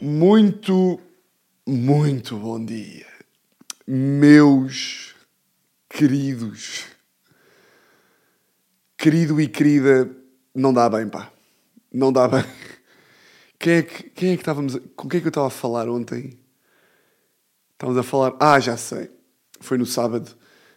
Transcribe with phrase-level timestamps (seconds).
[0.00, 1.00] Muito,
[1.66, 3.06] muito bom dia,
[3.86, 5.14] meus
[5.88, 6.84] queridos.
[8.96, 10.10] Querido e querida,
[10.54, 11.32] não dá bem, pá.
[11.92, 12.44] Não dá bem.
[13.58, 14.78] Quem é que, quem é que estávamos.
[14.94, 16.38] Com quem é que eu estava a falar ontem?
[17.72, 18.36] Estávamos a falar.
[18.38, 19.10] Ah, já sei.
[19.60, 20.36] Foi no sábado,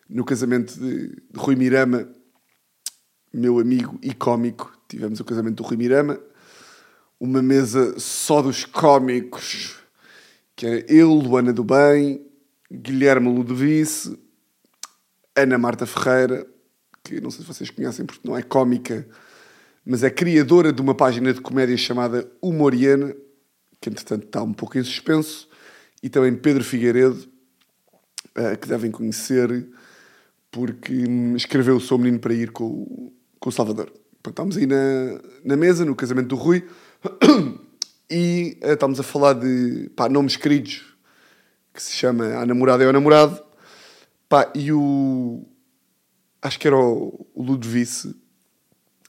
[0.10, 2.10] no casamento de, de Rui Mirama,
[3.34, 4.72] meu amigo e cómico.
[4.88, 6.20] Tivemos o casamento do Rui Mirama.
[7.20, 9.76] Uma mesa só dos cómicos,
[10.56, 12.26] que era eu, Luana do Bem,
[12.72, 14.18] Guilherme Ludovice,
[15.36, 16.48] Ana Marta Ferreira,
[17.04, 19.06] que não sei se vocês conhecem porque não é cómica,
[19.86, 23.14] mas é criadora de uma página de comédia chamada Humoriana,
[23.82, 25.50] que entretanto está um pouco em suspenso,
[26.02, 27.28] e também Pedro Figueiredo,
[28.36, 29.68] eh, que devem conhecer,
[30.52, 33.14] porque hum, escreveu Sou Menino para Ir com, o-
[33.46, 33.92] o Salvador.
[34.22, 36.66] Portanto, estamos aí na, na mesa, no casamento do Rui,
[38.10, 40.86] e eh, estamos a falar de pá, nomes queridos,
[41.74, 43.42] que se chama A Namorada é o Namorado,
[44.28, 45.46] pá, e o...
[46.42, 48.16] acho que era o, o Ludovice,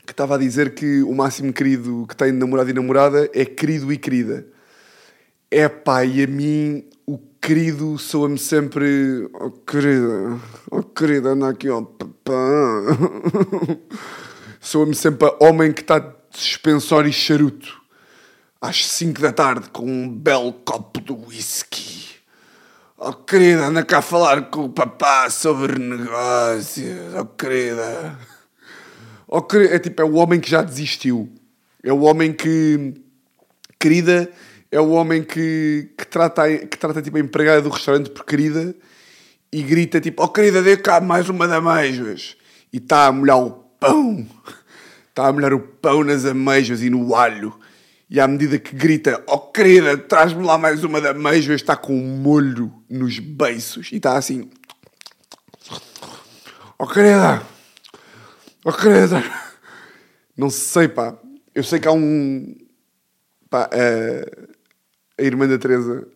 [0.06, 3.44] que estava a dizer que o máximo querido que tem de namorado e namorada é
[3.44, 4.46] querido e querida.
[5.50, 9.28] É pá, e a mim o querido soa-me sempre.
[9.34, 12.82] Oh querida, oh querida, anda aqui, papá.
[14.60, 17.79] soa-me sempre a homem que está de suspensório e charuto.
[18.60, 22.08] Às 5 da tarde, com um belo copo de whisky.
[22.96, 27.14] Oh querida, anda cá a falar com o papá sobre negócios.
[27.18, 28.18] Oh querida.
[29.26, 31.32] Oh, queri- é tipo, é o homem que já desistiu.
[31.82, 32.94] É o homem que.
[33.78, 34.30] Querida,
[34.70, 38.74] é o homem que, que trata, que trata tipo, a empregada do restaurante por querida
[39.50, 42.36] e grita tipo: Oh querida, dê cá mais uma de ameijoas.
[42.70, 44.26] E está a molhar o pão.
[45.08, 47.58] Está a molhar o pão nas ameijoas e no alho.
[48.10, 51.94] E à medida que grita: Oh querida, traz-me lá mais uma de ameijoas, está com
[51.94, 53.92] um molho nos beiços.
[53.92, 54.50] E está assim:
[56.76, 57.40] Oh querida.
[58.64, 59.22] Oh, querida.
[60.36, 61.16] Não sei, pá.
[61.54, 62.56] Eu sei que há um.
[63.48, 66.06] Pá, a, a irmã da Teresa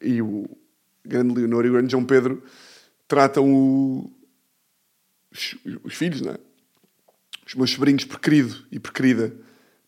[0.00, 0.48] e o
[1.04, 2.42] grande Leonor e o grande João Pedro
[3.08, 4.12] tratam o,
[5.32, 6.38] os, os filhos, não é?
[7.46, 9.45] Os meus sobrinhos por querido e por querida.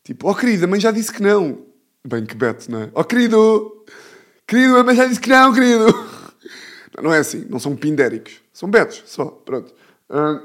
[0.09, 1.67] Tipo, oh querida, a mãe já disse que não.
[2.03, 2.91] Bem, que beto, não é?
[2.95, 3.85] Oh querido!
[4.47, 5.85] Querido, a mãe já disse que não, querido!
[6.97, 8.41] Não, não é assim, não são pindéricos.
[8.51, 9.25] São betos, só.
[9.25, 9.71] Pronto.
[10.09, 10.41] Ah,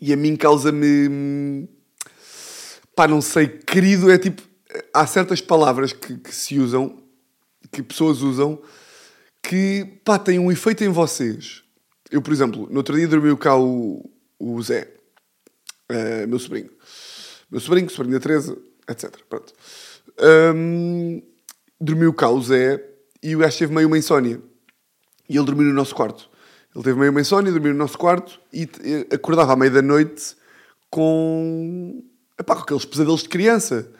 [0.00, 1.68] e a mim causa-me.
[2.96, 4.42] Pá, não sei, querido é tipo.
[4.92, 7.00] Há certas palavras que, que se usam,
[7.70, 8.60] que pessoas usam,
[9.40, 11.62] que pá, têm um efeito em vocês.
[12.10, 14.92] Eu, por exemplo, no outro dia dormiu cá o, o Zé,
[15.88, 16.70] eh, meu sobrinho.
[17.50, 18.56] Meu sobrinho, da Teresa,
[18.88, 19.10] etc.
[19.28, 19.52] Pronto.
[20.54, 21.22] Hum,
[21.80, 22.84] dormiu cá o Zé
[23.22, 24.40] e o gajo teve meio uma insónia.
[25.28, 26.28] E ele dormiu no nosso quarto.
[26.74, 29.82] Ele teve meio uma insónia, dormiu no nosso quarto e t- acordava à meia da
[29.82, 30.36] noite
[30.90, 32.02] com,
[32.38, 33.90] epá, com aqueles pesadelos de criança.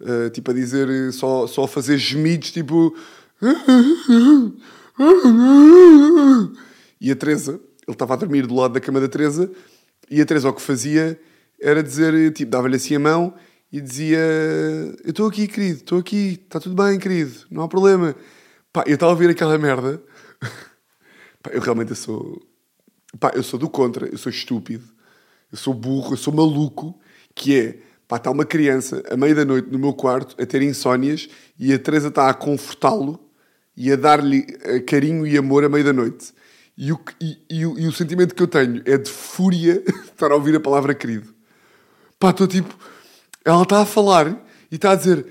[0.00, 2.94] Uh, tipo a dizer, eh, só, só a fazer gemidos, tipo.
[7.00, 9.50] E a Teresa, ele estava a dormir do lado da cama da Teresa,
[10.10, 11.18] e a Teresa o que fazia
[11.60, 13.34] era dizer, tipo, dava-lhe assim a mão
[13.72, 14.18] e dizia:
[15.04, 18.16] Eu estou aqui, querido, estou aqui, está tudo bem, querido, não há problema.
[18.72, 20.02] Pá, eu estava a ouvir aquela merda.
[21.42, 22.40] Pá, eu realmente sou.
[23.18, 24.84] Pá, eu sou do contra, eu sou estúpido,
[25.50, 26.98] eu sou burro, eu sou maluco,
[27.34, 27.78] que é.
[28.08, 31.72] Pá, está uma criança à meia da noite no meu quarto a ter insónias e
[31.72, 33.20] a Teresa está a confortá-lo
[33.76, 36.32] e a dar-lhe eh, carinho e amor à meia da noite.
[36.76, 40.34] E o, e, e e o sentimento que eu tenho é de fúria estar a
[40.34, 41.32] ouvir a palavra querido.
[42.20, 42.72] Pá, estou tipo.
[43.44, 44.28] Ela está a falar
[44.70, 45.26] e está a dizer: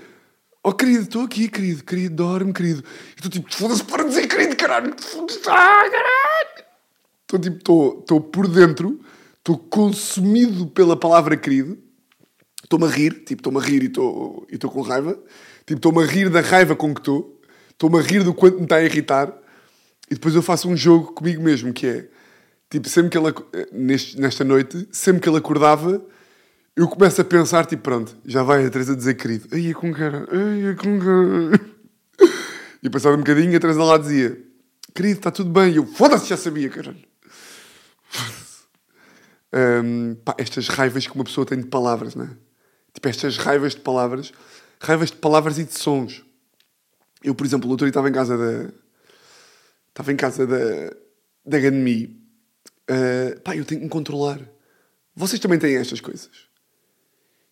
[0.62, 2.84] Oh querido, estou aqui, querido, querido, dorme, querido.
[3.10, 4.94] E estou tipo: Foda-se, para dizer querido, caralho.
[5.00, 6.66] Foda-se, ah, caralho.
[7.22, 9.00] Estou tipo: Estou estou por dentro,
[9.38, 11.78] estou consumido pela palavra querido.
[12.62, 15.14] Estou-me a rir, tipo, estou-me a rir e estou e estou com raiva.
[15.66, 17.40] Tipo, estou-me a rir da raiva com que estou.
[17.70, 19.32] Estou-me a rir do quanto me está a irritar.
[20.10, 22.08] E depois eu faço um jogo comigo mesmo, que é...
[22.68, 23.28] Tipo, sempre que ele...
[23.28, 26.04] ac- Neste, nesta noite, sempre que ele acordava,
[26.80, 29.46] eu começo a pensar, tipo, pronto, já vai a Teresa dizer querido.
[29.52, 31.70] Ai, é com cara, ai, é com cara.
[32.82, 34.42] E passado um bocadinho, a Teresa lá dizia,
[34.94, 35.74] querido, está tudo bem.
[35.74, 37.04] E eu, foda-se, já sabia, caralho.
[39.52, 42.30] Hum, pá, estas raivas que uma pessoa tem de palavras, não é?
[42.94, 44.32] Tipo, estas raivas de palavras,
[44.80, 46.24] raivas de palavras e de sons.
[47.20, 48.72] Eu, por exemplo, o outro dia estava em casa da.
[49.88, 50.94] Estava em casa da.
[51.44, 52.24] da Ganmi.
[52.88, 54.40] Uh, pá, eu tenho que me controlar.
[55.16, 56.49] Vocês também têm estas coisas.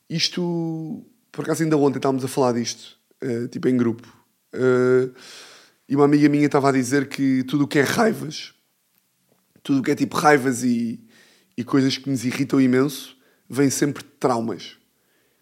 [0.08, 1.04] Isto.
[1.30, 4.08] por acaso ainda ontem estávamos a falar disto, uh, tipo em grupo,
[4.54, 5.14] uh,
[5.88, 8.54] e uma amiga minha estava a dizer que tudo o que é raivas,
[9.62, 11.00] tudo o que é tipo raivas e,
[11.56, 13.16] e coisas que nos irritam imenso,
[13.48, 14.76] vem sempre de traumas.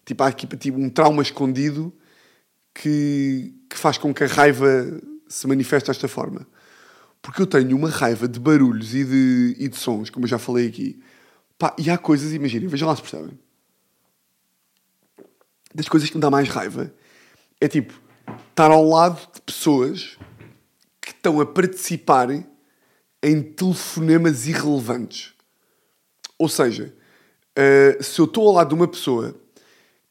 [0.05, 1.93] Tipo, há aqui tipo, um trauma escondido
[2.73, 6.47] que, que faz com que a raiva se manifeste desta forma.
[7.21, 10.39] Porque eu tenho uma raiva de barulhos e de, e de sons, como eu já
[10.39, 11.01] falei aqui.
[11.57, 13.37] Pá, e há coisas, imaginem, vejam lá se percebem.
[15.73, 16.91] Das coisas que me dá mais raiva
[17.59, 17.93] é tipo
[18.49, 20.17] estar ao lado de pessoas
[21.01, 22.29] que estão a participar
[23.21, 25.33] em telefonemas irrelevantes.
[26.37, 26.93] Ou seja,
[27.57, 29.35] uh, se eu estou ao lado de uma pessoa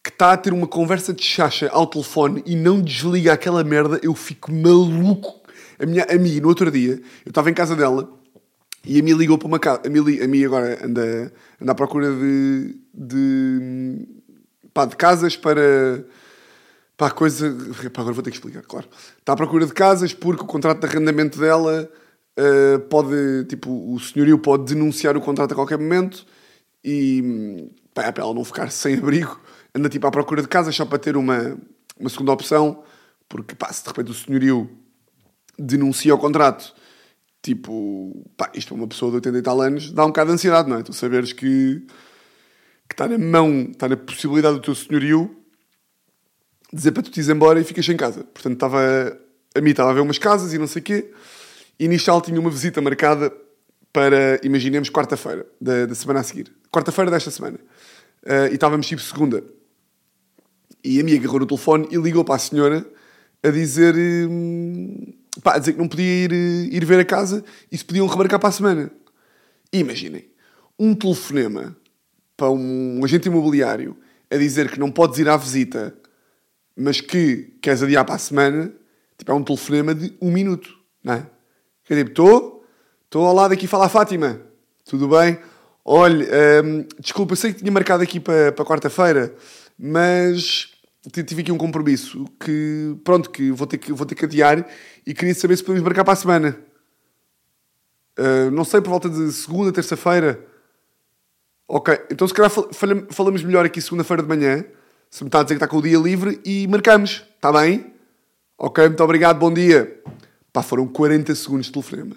[0.03, 3.99] que está a ter uma conversa de chacha ao telefone e não desliga aquela merda,
[4.03, 5.41] eu fico maluco.
[5.79, 8.09] A minha amiga, no outro dia, eu estava em casa dela
[8.85, 9.83] e a minha ligou para uma casa.
[9.85, 14.09] A minha, a minha agora anda, anda à procura de, de,
[14.77, 16.05] pá, de casas para.
[16.97, 17.51] Pá, coisa.
[17.93, 18.87] Pá, agora vou ter que explicar, claro.
[19.19, 21.91] Está à procura de casas porque o contrato de arrendamento dela
[22.39, 23.45] uh, pode.
[23.49, 26.27] Tipo, o senhorio pode denunciar o contrato a qualquer momento
[26.85, 27.71] e.
[27.95, 29.41] Pá, é para ela não ficar sem abrigo
[29.77, 31.57] anda tipo à procura de casa só para ter uma,
[32.01, 32.83] uma segunda opção,
[33.29, 34.71] porque pá, se de repente o senhorio
[35.59, 36.75] denuncia o contrato,
[37.43, 40.35] tipo, pá, isto é uma pessoa de 80 e tal anos, dá um bocado de
[40.35, 40.83] ansiedade, não é?
[40.83, 41.87] Tu saberes que,
[42.89, 45.37] que está na mão, está na possibilidade do teu senhorio
[46.73, 48.25] dizer para tu te ir embora e ficas em casa.
[48.25, 48.81] Portanto, estava,
[49.55, 51.11] a mim estava a ver umas casas e não sei o quê,
[51.79, 53.33] e nisto tinha uma visita marcada
[53.93, 56.53] para, imaginemos, quarta-feira da, da semana a seguir.
[56.71, 57.59] Quarta-feira desta semana.
[58.25, 59.43] Uh, e estávamos tipo segunda.
[60.85, 62.87] E a minha agarrou no telefone e ligou para a senhora
[63.43, 67.79] a dizer, hum, pá, a dizer que não podia ir, ir ver a casa e
[67.79, 68.91] se podiam remarcar para a semana.
[69.73, 70.29] E imaginem,
[70.79, 71.77] um telefonema
[72.37, 73.97] para um agente imobiliário
[74.31, 75.97] a dizer que não podes ir à visita,
[76.77, 78.73] mas que queres adiar para a semana,
[79.17, 81.27] tipo, é um telefonema de um minuto, não é?
[81.85, 82.65] Que é tipo, estou,
[83.05, 84.41] estou ao lado aqui, fala a Fátima,
[84.85, 85.39] tudo bem?
[85.85, 86.27] Olha,
[86.65, 89.35] hum, desculpa, sei que tinha marcado aqui para, para quarta-feira,
[89.79, 90.69] mas
[91.11, 94.69] tive aqui um compromisso que, pronto, que vou ter que, vou ter que adiar
[95.07, 96.59] e queria saber se podemos marcar para a semana.
[98.19, 100.45] Uh, não sei, por volta de segunda, terça-feira.
[101.69, 102.51] Ok, então se calhar
[103.11, 104.65] falamos melhor aqui segunda-feira de manhã,
[105.11, 107.93] se me está a dizer que está com o dia livre e marcamos, está bem?
[108.57, 110.01] Ok, muito obrigado, bom dia.
[110.53, 112.17] Pá, foram 40 segundos de telefonema.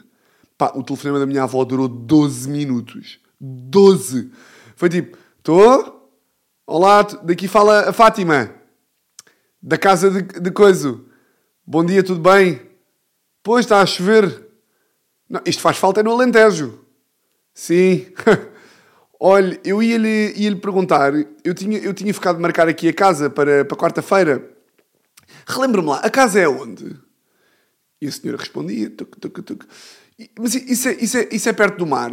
[0.55, 3.19] Pá, o telefonema da minha avó durou 12 minutos.
[3.41, 4.31] 12!
[4.75, 6.13] Foi tipo, estou?
[6.67, 8.53] Olá, daqui fala a Fátima
[9.61, 10.99] da casa de, de coisa.
[11.65, 12.61] Bom dia, tudo bem?
[13.41, 14.47] Pois, está a chover.
[15.27, 16.79] Não, isto faz falta é no Alentejo.
[17.53, 18.05] Sim.
[19.19, 21.11] Olha, eu ia-lhe ia -lhe perguntar,
[21.43, 24.49] eu tinha, eu tinha ficado de marcar aqui a casa para, para quarta-feira.
[25.45, 26.95] Relembra-me lá, a casa é onde?
[28.01, 29.65] E a senhora respondia, tuc, tuc, tuc.
[30.39, 32.11] Mas isso é, isso, é, isso é perto do mar?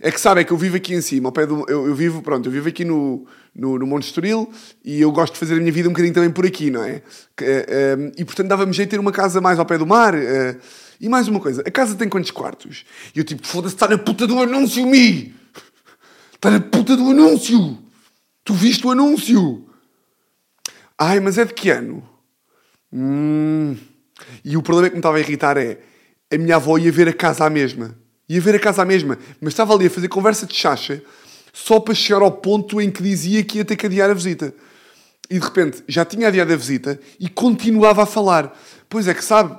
[0.00, 1.64] É que sabe, é que eu vivo aqui em cima, ao pé do.
[1.68, 4.48] Eu, eu vivo, pronto, eu vivo aqui no, no, no Monte Estoril
[4.84, 7.02] e eu gosto de fazer a minha vida um bocadinho também por aqui, não é?
[7.40, 10.14] Uh, e portanto dava-me jeito de ter uma casa mais ao pé do mar.
[10.14, 10.56] Uh,
[11.00, 12.84] e mais uma coisa, a casa tem quantos quartos?
[13.14, 15.37] E eu tipo, foda-se, está na puta do anúncio, Mi!
[16.38, 17.78] Está na puta do anúncio!
[18.44, 19.68] Tu viste o anúncio?
[20.96, 22.02] Ai, mas é de que ano?
[22.92, 23.76] Hum.
[24.44, 25.80] E o problema que me estava a irritar é
[26.32, 27.94] a minha avó ia ver a casa à mesma
[28.28, 31.02] ia ver a casa à mesma, mas estava ali a fazer conversa de chacha
[31.52, 34.54] só para chegar ao ponto em que dizia que ia ter que adiar a visita.
[35.30, 38.56] E de repente já tinha adiado a visita e continuava a falar.
[38.88, 39.58] Pois é que sabe, uh,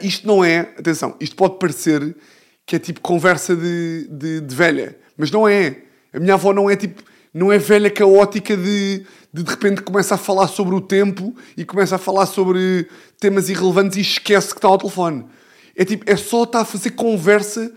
[0.00, 2.16] isto não é, atenção, isto pode parecer
[2.64, 5.82] que é tipo conversa de, de, de, velha, mas não é.
[6.12, 10.14] A minha avó não é tipo, não é velha caótica de, de de repente começa
[10.14, 12.88] a falar sobre o tempo e começa a falar sobre
[13.20, 15.26] temas irrelevantes e esquece que está ao telefone.
[15.74, 17.70] É tipo, é só estar a fazer conversa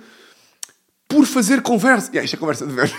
[1.10, 2.10] por fazer conversa.
[2.12, 2.96] Yeah, isto é conversa de velho.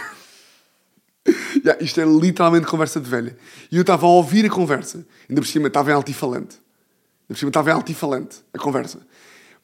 [1.64, 3.37] yeah, isto é literalmente conversa de velha.
[3.70, 5.06] E eu estava a ouvir a conversa.
[5.28, 6.56] Ainda por cima estava em altifalante.
[6.56, 9.00] Ainda por cima estava em altifalante a conversa.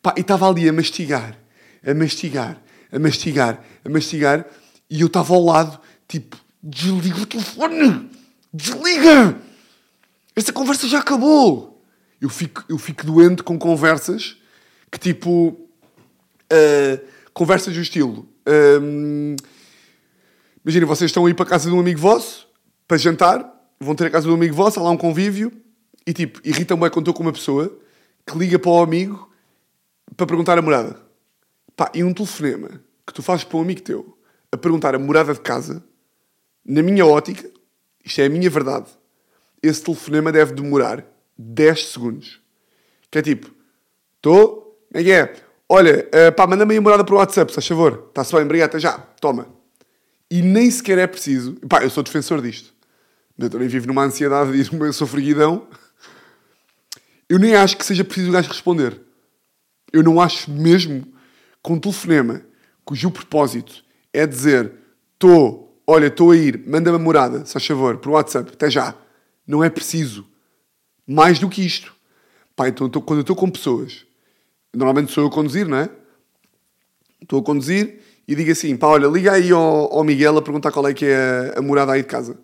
[0.01, 1.37] Pá, e estava ali a mastigar,
[1.85, 4.47] a mastigar, a mastigar, a mastigar.
[4.89, 8.11] E eu estava ao lado, tipo, desliga o telefone!
[8.53, 9.41] Desliga!
[10.35, 11.85] Esta conversa já acabou!
[12.21, 14.37] Eu fico, eu fico doente com conversas
[14.91, 15.59] que tipo.
[16.53, 18.27] Uh, conversas do estilo.
[18.81, 19.37] Um,
[20.67, 22.49] Imaginem, vocês estão a ir para a casa de um amigo vosso
[22.89, 25.53] para jantar, vão ter a casa de um amigo vosso, há lá um convívio,
[26.05, 27.79] e tipo, irritam bem quando estou com uma pessoa
[28.27, 29.31] que liga para o amigo
[30.17, 31.01] para perguntar a morada.
[31.77, 34.16] Pá, e um telefonema que tu fazes para um amigo teu
[34.51, 35.85] a perguntar a morada de casa,
[36.65, 37.49] na minha ótica,
[38.05, 38.87] isto é a minha verdade,
[39.63, 41.05] esse telefonema deve demorar
[41.39, 42.41] 10 segundos.
[43.11, 43.51] Que é tipo,
[44.17, 45.35] estou, é que é?
[45.69, 48.07] Olha, uh, pá, manda-me a morada para o WhatsApp, se faz favor.
[48.09, 48.99] Está-se bem, obrigado, até já.
[49.21, 49.49] Toma.
[50.31, 51.55] E nem sequer é preciso.
[51.69, 52.73] Pá, eu sou defensor disto.
[53.39, 55.67] Eu também vivo numa ansiedade e uma sofreguidão.
[57.29, 59.01] Eu nem acho que seja preciso o gajo responder.
[59.93, 61.13] Eu não acho mesmo
[61.61, 62.43] com um telefonema
[62.85, 63.85] cujo propósito
[64.17, 64.73] é dizer
[65.15, 68.95] estou, olha, estou a ir, manda-me a morada, se faz favor, por WhatsApp, até já.
[69.47, 70.27] Não é preciso.
[71.07, 71.95] Mais do que isto.
[72.55, 74.07] Pá, então quando eu estou com pessoas,
[74.75, 75.91] normalmente sou eu a conduzir, não é?
[77.21, 80.73] Estou a conduzir e digo assim, pá, olha, liga aí ao, ao Miguel a perguntar
[80.73, 82.39] qual é que é a, a morada aí de casa.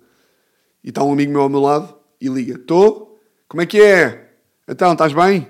[0.84, 4.30] E está um amigo meu ao meu lado e liga, estou, como é que é?
[4.68, 5.48] Então, estás bem?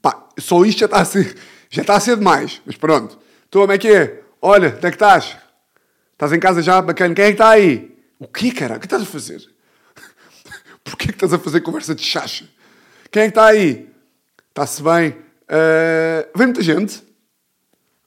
[0.00, 1.36] Pá, só isto já está a ser,
[1.70, 2.60] já está a ser demais.
[2.66, 3.18] Mas pronto.
[3.44, 4.22] Estou, como é que é?
[4.40, 5.36] Olha, onde é que estás?
[6.22, 6.80] Estás em casa já?
[6.80, 7.12] Bacana.
[7.16, 7.98] Quem é que está aí?
[8.16, 8.76] O quê, cara?
[8.76, 9.42] O que estás a fazer?
[10.84, 12.44] Porquê que estás a fazer conversa de chacha?
[13.10, 13.90] Quem é que está aí?
[14.50, 15.08] Está-se bem?
[15.10, 17.02] Uh, vem muita gente?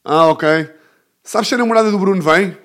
[0.02, 0.48] Ah, ok.
[1.26, 2.58] Sabes se a namorada do Bruno vem?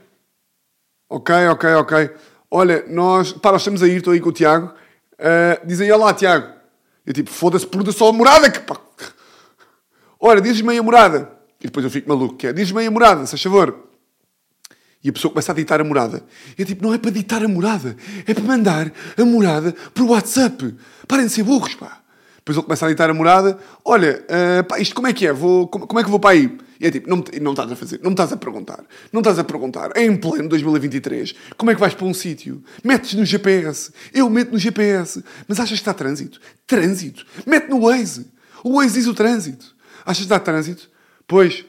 [1.09, 2.11] Ok, ok, ok.
[2.49, 3.33] Olha, nós...
[3.33, 4.73] Pá, nós estamos a ir, estou aí com o Tiago.
[5.15, 6.47] Uh, dizem, olá, Tiago.
[7.05, 8.49] Eu tipo, foda-se, pergunta só a morada.
[8.53, 8.77] Que, pá.
[10.41, 11.29] Diz-me aí a morada.
[11.61, 13.90] E depois eu fico maluco, que é, aí a morada, se favor.
[15.03, 16.23] E a pessoa começa a ditar a morada.
[16.59, 20.03] E eu tipo, não é para ditar a morada, é para mandar a morada para
[20.03, 20.75] o WhatsApp.
[21.09, 22.01] Parem de ser burros, pá.
[22.37, 23.59] Depois ele começa a ditar a morada.
[23.85, 25.33] Olha, uh, pá, isto como é que é?
[25.33, 26.59] Vou, como, como, é que vou para aí?
[26.79, 28.83] E é tipo, não, não estás a fazer, não estás a perguntar.
[29.13, 29.91] Não estás a perguntar.
[29.95, 31.35] É em pleno 2023.
[31.57, 32.63] Como é que vais para um sítio?
[32.83, 33.93] Metes no GPS.
[34.13, 35.23] Eu meto no GPS.
[35.47, 36.41] Mas achas que está trânsito?
[36.67, 37.27] Trânsito.
[37.47, 38.27] Mete no Waze.
[38.65, 39.75] O Waze diz o trânsito.
[40.05, 40.91] Achas que está trânsito?
[41.27, 41.65] Pois.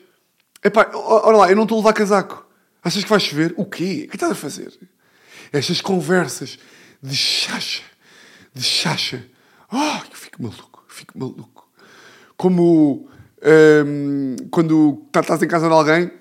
[0.63, 2.50] Epá, olha lá, eu não estou a levar casaco.
[2.83, 3.53] Achas que vai chover?
[3.57, 4.05] O quê?
[4.05, 4.71] O que estás a fazer?
[5.53, 6.57] Estas conversas
[7.01, 7.83] de chacha,
[8.53, 9.23] de chacha.
[9.71, 9.77] Oh,
[10.09, 11.69] eu fico maluco, fico maluco.
[12.35, 13.07] Como
[13.85, 16.11] um, quando tá, estás em casa de alguém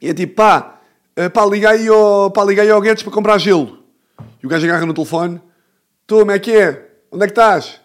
[0.00, 0.80] e é tipo, pá,
[1.16, 3.82] eh, pá, liga aí ao, pá, liga aí ao Guedes para comprar gelo.
[4.40, 5.40] E o gajo agarra no telefone.
[6.06, 6.90] Tu, como é que é?
[7.10, 7.80] Onde é que estás?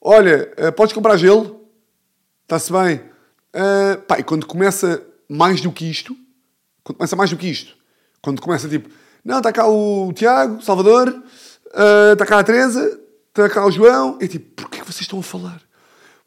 [0.00, 1.68] Olha, uh, podes comprar gelo?
[2.42, 3.02] Está-se bem.
[3.54, 6.16] Uh, pá, e quando começa mais do que isto,
[6.84, 7.76] quando começa mais do que isto,
[8.20, 8.88] quando começa tipo,
[9.24, 14.18] não, está cá o Tiago, Salvador, uh, está cá a Teresa, está cá o João,
[14.20, 15.62] é tipo, porquê que vocês estão a falar?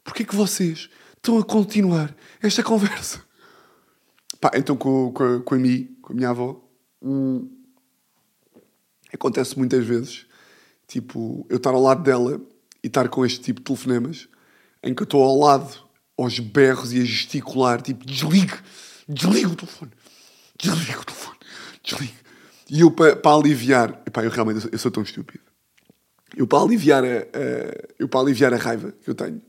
[0.02, 3.20] Porquê que vocês estão a continuar esta conversa?
[4.40, 6.62] Pá, então com, com, com a mim, com a minha avó,
[7.02, 7.50] hum,
[9.12, 10.26] acontece muitas vezes,
[10.86, 12.40] tipo, eu estar ao lado dela
[12.82, 14.28] e estar com este tipo de telefonemas,
[14.82, 15.84] em que eu estou ao lado,
[16.16, 18.54] aos berros e a gesticular, tipo, desligue,
[19.08, 19.92] desligue o telefone,
[20.58, 21.36] desligue o telefone,
[21.82, 22.14] desligue.
[22.68, 25.44] E eu, para, para aliviar, epá, eu realmente eu sou tão estúpido.
[26.36, 29.40] Eu, para aliviar a, a, eu, para aliviar a raiva que eu tenho,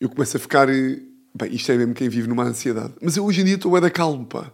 [0.00, 0.68] eu começo a ficar.
[0.68, 2.94] Bem, isto é mesmo quem vive numa ansiedade.
[3.00, 4.52] Mas eu hoje em dia estou a da calmo, pá.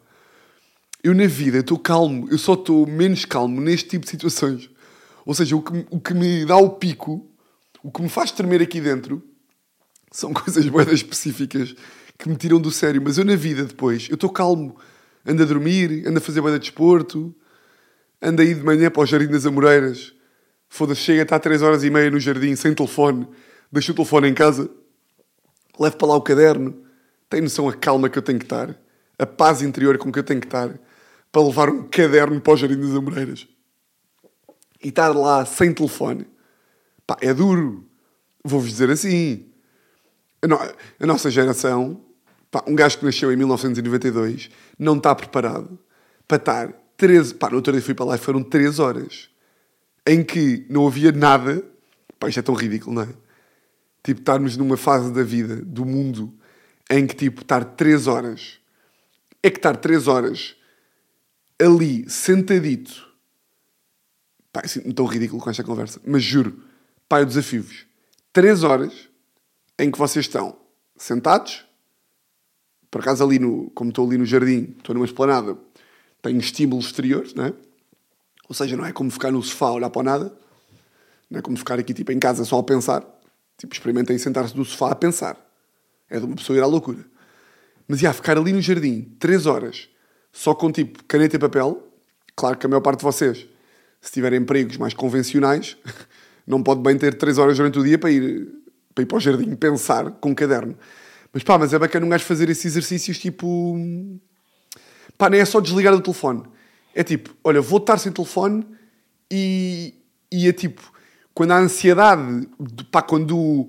[1.02, 4.68] Eu na vida estou calmo, eu só estou menos calmo neste tipo de situações.
[5.24, 7.30] Ou seja, o que, o que me dá o pico,
[7.82, 9.22] o que me faz tremer aqui dentro,
[10.10, 11.74] são coisas bem específicas
[12.18, 13.00] que me tiram do sério.
[13.02, 14.76] Mas eu na vida depois, eu estou calmo.
[15.26, 17.34] Ando a dormir, ando a fazer bem de desporto,
[18.22, 20.14] ando a ir de manhã para o Jardim das Amoreiras.
[20.68, 23.26] Foda-se, chega, está 3 horas e meia no jardim, sem telefone,
[23.70, 24.68] deixo o telefone em casa,
[25.78, 26.82] levo para lá o caderno,
[27.30, 28.76] tenho noção a calma que eu tenho que estar,
[29.18, 30.78] a paz interior com que eu tenho que estar,
[31.30, 33.46] para levar um caderno para o Jardim das Amoreiras.
[34.82, 36.26] E estar lá sem telefone,
[37.06, 37.84] pá, é duro.
[38.44, 39.46] Vou-vos dizer assim.
[40.40, 42.04] A, no a nossa geração,
[42.56, 44.48] pá, um gajo que nasceu em 1992,
[44.78, 45.78] não está preparado
[46.26, 47.34] para estar 13.
[47.34, 49.28] Pá, no outro dia fui para lá e foram 3 horas
[50.06, 51.62] em que não havia nada.
[52.18, 53.08] Pá, isto é tão ridículo, não é?
[54.02, 56.32] Tipo, estarmos numa fase da vida, do mundo,
[56.88, 58.58] em que, tipo, estar três horas.
[59.42, 60.56] É que estar três horas
[61.60, 63.06] ali, sentadito.
[64.50, 66.00] Pá, é assim, tão ridículo com esta conversa.
[66.06, 66.62] Mas juro,
[67.06, 67.84] pá, eu desafio-vos.
[68.32, 69.10] Três horas
[69.78, 70.56] em que vocês estão
[70.96, 71.65] sentados.
[72.90, 75.56] Por acaso, ali no, como estou ali no jardim, estou numa esplanada,
[76.22, 77.52] tenho estímulos exteriores, não é?
[78.48, 80.32] Ou seja, não é como ficar no sofá a olhar para nada.
[81.28, 83.04] Não é como ficar aqui, tipo, em casa só a pensar.
[83.58, 85.36] Tipo, experimentem sentar-se no sofá a pensar.
[86.08, 87.04] É de uma pessoa ir à loucura.
[87.88, 89.88] Mas ia ficar ali no jardim, três horas,
[90.32, 91.82] só com tipo caneta e papel.
[92.36, 93.46] Claro que a maior parte de vocês,
[94.00, 95.76] se tiverem empregos mais convencionais,
[96.46, 98.48] não pode bem ter três horas durante o dia para ir
[98.96, 100.76] para, ir para o jardim pensar com um caderno.
[101.36, 103.78] Mas pá, mas é bacana um gajo fazer esses exercícios tipo.
[105.18, 106.44] Pá, nem é só desligar o telefone.
[106.94, 108.66] É tipo, olha, vou estar sem telefone
[109.30, 109.92] e,
[110.32, 110.80] e é tipo,
[111.34, 113.68] quando a ansiedade, de- pá, quando,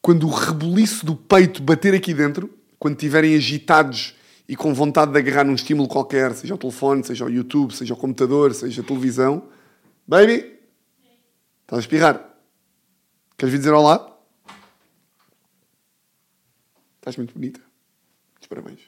[0.00, 4.14] quando o rebuliço do peito bater aqui dentro, quando estiverem agitados
[4.48, 7.94] e com vontade de agarrar num estímulo qualquer, seja o telefone, seja o YouTube, seja
[7.94, 9.48] o computador, seja a televisão,
[10.06, 10.56] baby,
[11.62, 12.24] estás a espirrar.
[13.36, 14.11] Queres vir dizer olá?
[17.02, 17.60] Estás muito bonita.
[18.32, 18.80] Muitos parabéns.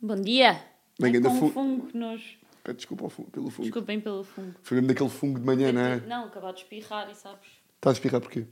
[0.00, 0.52] Bom dia.
[0.98, 2.38] Bem, Ai, ganda com fu- um fungo, que.
[2.62, 3.62] Pede desculpa fungo- pelo fungo.
[3.62, 4.54] Desculpem pelo fungo.
[4.62, 6.00] Foi mesmo daquele fungo de manhã, não é?
[6.00, 7.48] Não, acabou de espirrar e sabes.
[7.76, 8.46] Estás a espirrar porquê?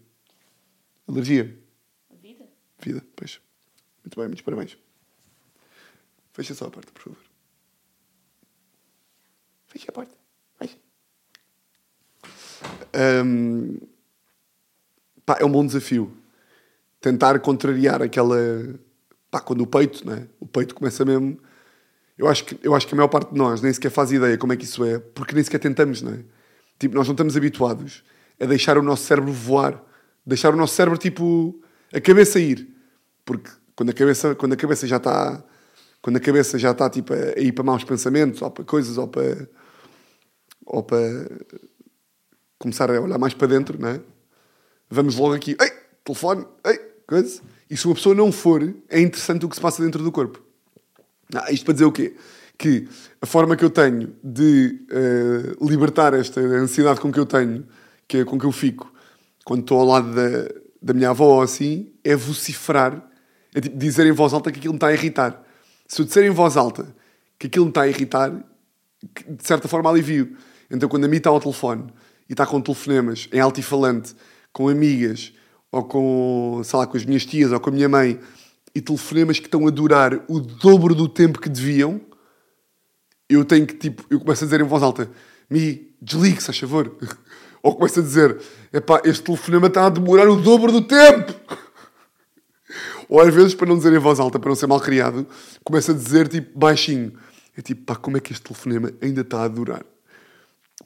[1.07, 1.59] Alergia?
[2.11, 2.47] A vida.
[2.79, 3.41] Vida, pois.
[4.03, 4.79] Muito bem, muitos parabéns.
[6.33, 7.19] Fecha só a porta, por favor.
[9.67, 10.15] Fecha a porta.
[10.59, 10.79] Fecha.
[12.95, 13.77] Ahm,
[15.27, 16.17] pá, é um bom desafio.
[17.00, 18.37] Tentar contrariar aquela.
[19.31, 20.26] Pá, quando o peito, né?
[20.40, 21.38] O peito começa mesmo.
[22.17, 24.37] Eu acho, que, eu acho que a maior parte de nós nem sequer faz ideia
[24.37, 26.19] como é que isso é, porque nem sequer tentamos, não é?
[26.76, 28.02] Tipo, nós não estamos habituados
[28.40, 29.83] a deixar o nosso cérebro voar.
[30.26, 31.61] Deixar o nosso cérebro, tipo,
[31.93, 32.69] a cabeça ir.
[33.25, 35.43] Porque quando a cabeça, quando a cabeça já está.
[36.02, 39.09] Quando a cabeça já está, tipo, a ir para maus pensamentos, ou para coisas, ou
[39.09, 39.49] para.
[40.67, 40.99] ou para.
[42.59, 44.00] começar a olhar mais para dentro, não é?
[44.90, 45.71] Vamos logo aqui, ei,
[46.02, 47.41] telefone, ei, coisa.
[47.69, 50.41] E se uma pessoa não for, é interessante o que se passa dentro do corpo.
[51.35, 52.15] Ah, isto para dizer o quê?
[52.57, 52.87] Que
[53.21, 57.67] a forma que eu tenho de eh, libertar esta ansiedade com que eu tenho,
[58.07, 58.93] que é com que eu fico,
[59.45, 60.49] quando estou ao lado da,
[60.81, 63.03] da minha avó assim, é vociferar,
[63.55, 65.43] é tipo dizer em voz alta que aquilo me está a irritar.
[65.87, 66.95] Se eu disser em voz alta
[67.38, 70.37] que aquilo me está a irritar, de certa forma alivio.
[70.71, 71.87] Então quando a mim está ao telefone
[72.29, 74.15] e está com telefonemas em altifalante,
[74.53, 75.33] com amigas,
[75.71, 78.19] ou com, sei lá, com as minhas tias ou com a minha mãe,
[78.75, 82.01] e telefonemas que estão a durar o dobro do tempo que deviam,
[83.29, 85.11] eu tenho que, tipo, eu começo a dizer em voz alta,
[85.51, 86.95] Mi, desligue, se faz favor.
[87.62, 88.40] Ou começo a dizer,
[88.73, 91.35] epá, este telefonema está a demorar o dobro do tempo.
[93.09, 95.27] Ou às vezes, para não dizer em voz alta, para não ser mal criado,
[95.64, 97.12] começo a dizer, tipo, baixinho.
[97.57, 99.85] É tipo, pá, como é que este telefonema ainda está a durar?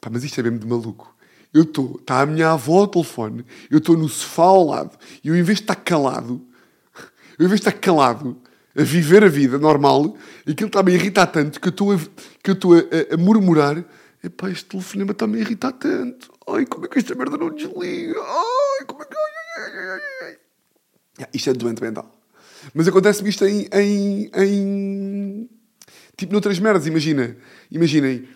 [0.00, 1.14] Pá, mas isto é mesmo de maluco.
[1.52, 5.28] Eu estou, está a minha avó ao telefone, eu estou no sofá ao lado, e
[5.28, 6.40] eu em vez de estar calado,
[7.38, 8.40] eu em vez de estar calado,
[8.76, 10.16] a viver a vida normal,
[10.48, 11.98] aquilo está-me a irritar tanto que eu estou a,
[12.42, 13.84] que eu estou a, a, murmurar,
[14.24, 16.32] epá, este telefonema está-me a irritar tanto.
[16.48, 18.18] Ai, como é que esta merda não desliga?
[18.18, 19.14] Ai, como é que...
[19.14, 20.36] Ai, ai, ai, ai, ai.
[21.20, 22.10] Ah, Isto é doente mental.
[22.74, 25.50] Mas acontece-me isto em, em, em...
[26.16, 27.36] Tipo, noutras merdas, imagina.
[27.70, 28.28] Imaginem.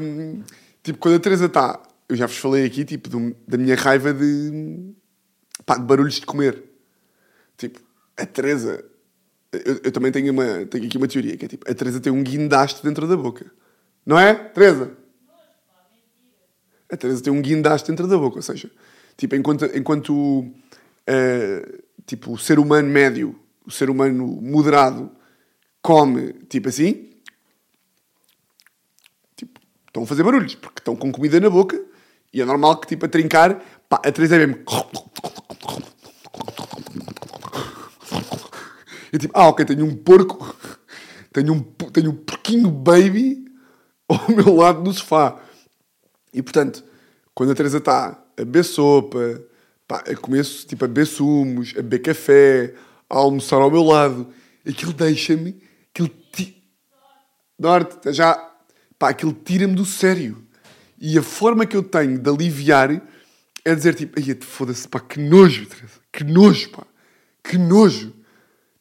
[0.00, 0.42] hum,
[0.82, 1.80] tipo, quando a Teresa está...
[2.08, 4.92] Eu já vos falei aqui, tipo, do- da minha raiva de...
[5.64, 6.62] Pá, de barulhos de comer.
[7.56, 7.80] Tipo,
[8.16, 8.84] a Teresa...
[9.52, 11.70] Eu, eu também tenho, uma, tenho aqui uma teoria, que é tipo...
[11.70, 13.50] A Teresa tem um guindaste dentro da boca.
[14.04, 14.96] Não é, Teresa?
[16.90, 18.70] A Teresa tem um guindaste dentro da boca, ou seja,
[19.16, 20.46] tipo, enquanto, enquanto
[21.06, 25.10] eh, tipo, o ser humano médio, o ser humano moderado,
[25.80, 27.10] come tipo assim,
[29.34, 31.82] tipo, estão a fazer barulhos, porque estão com comida na boca
[32.34, 34.64] e é normal que, tipo, a trincar, pá, a Teresa é mesmo.
[39.12, 40.56] É tipo, ah, ok, tenho um porco,
[41.32, 43.44] tenho um, tenho um porquinho baby
[44.08, 45.40] ao meu lado no sofá.
[46.32, 46.82] E portanto,
[47.32, 49.40] quando a Teresa está a beber sopa,
[49.86, 52.74] pá, a comer, tipo, a beber sumos, a beber café,
[53.08, 54.26] a almoçar ao meu lado,
[54.68, 56.60] aquilo deixa-me, aquilo ti...
[57.56, 58.34] Norte, já,
[58.98, 60.43] pá, aquilo tira-me do sério.
[61.06, 62.90] E a forma que eu tenho de aliviar
[63.62, 66.86] é dizer tipo, ai, foda-se, pá, que nojo, Teresa, que nojo, pá,
[67.42, 68.10] que nojo.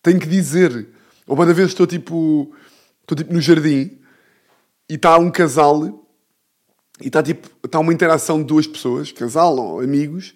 [0.01, 0.87] Tenho que dizer.
[1.27, 2.55] Ou cada vez estou tipo,
[3.01, 3.99] estou tipo no jardim
[4.89, 6.07] e está um casal
[7.01, 10.33] e está tipo, está uma interação de duas pessoas, casal ou amigos,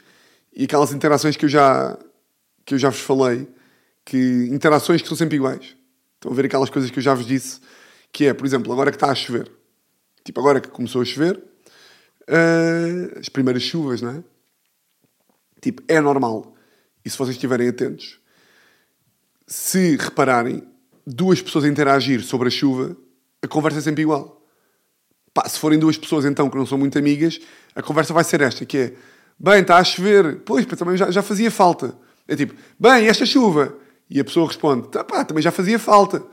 [0.54, 1.98] e aquelas interações que eu já
[2.66, 3.48] que eu já vos falei,
[4.04, 5.78] que interações que são sempre iguais.
[6.16, 7.62] Estão a ver aquelas coisas que eu já vos disse,
[8.12, 9.50] que é, por exemplo, agora que está a chover.
[10.26, 11.42] Tipo, agora que começou a chover,
[12.28, 14.24] ah, as primeiras chuvas, não é?
[15.62, 16.56] Tipo, é normal.
[17.04, 18.20] E se vocês estiverem atentos,
[19.48, 20.64] se repararem,
[21.06, 22.98] duas pessoas a interagir sobre a chuva,
[23.42, 24.46] a conversa é sempre igual.
[25.34, 27.40] Pá, se forem duas pessoas então que não são muito amigas,
[27.74, 28.94] a conversa vai ser esta, que é
[29.40, 31.96] bem, está a chover, pois, também já, já fazia falta.
[32.28, 33.74] É tipo, bem, esta chuva?
[34.10, 36.24] E a pessoa responde, tá, pá, também já fazia falta.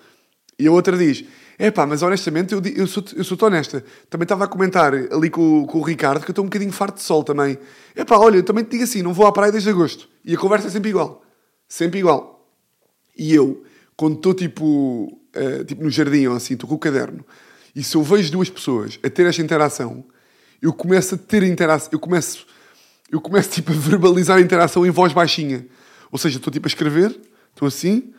[0.59, 1.25] E a outra diz,
[1.59, 3.85] é pá, mas honestamente eu, eu sou eu sou honesta.
[4.11, 6.97] Também estava a comentar ali com, com o Ricardo que eu estou um bocadinho farto
[6.97, 7.59] de sol também.
[7.95, 10.09] É pá, olha, eu também te digo assim, não vou à praia desde agosto.
[10.25, 11.23] E a conversa é sempre igual.
[11.69, 12.49] Sempre igual.
[13.17, 13.63] E eu,
[13.97, 17.25] quando estou tipo, eh, tipo no jardim ou assim, estou com o caderno,
[17.75, 20.05] e se eu vejo duas pessoas a ter esta interação,
[20.61, 22.47] eu começo a ter interação, eu começo,
[23.11, 25.67] eu começo tipo a verbalizar a interação em voz baixinha.
[26.11, 27.19] Ou seja, estou tipo a escrever,
[27.51, 28.13] estou assim,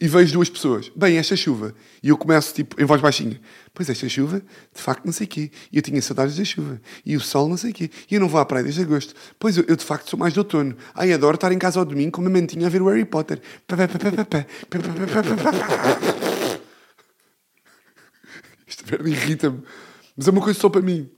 [0.00, 0.90] e vejo duas pessoas.
[0.96, 1.74] Bem, esta chuva.
[2.02, 3.38] E eu começo, tipo, em voz baixinha.
[3.74, 5.50] Pois esta chuva, de facto, não sei o quê.
[5.70, 6.80] E eu tinha saudades da chuva.
[7.04, 7.90] E o sol, não sei o quê.
[8.10, 9.14] E eu não vou à praia desde agosto.
[9.38, 10.74] Pois eu, eu, de facto, sou mais de outono.
[10.94, 13.42] Ai, adoro estar em casa ao domingo com uma mantinha a ver o Harry Potter.
[18.66, 19.62] Esta merda irrita-me.
[20.16, 21.10] Mas é uma coisa só para mim.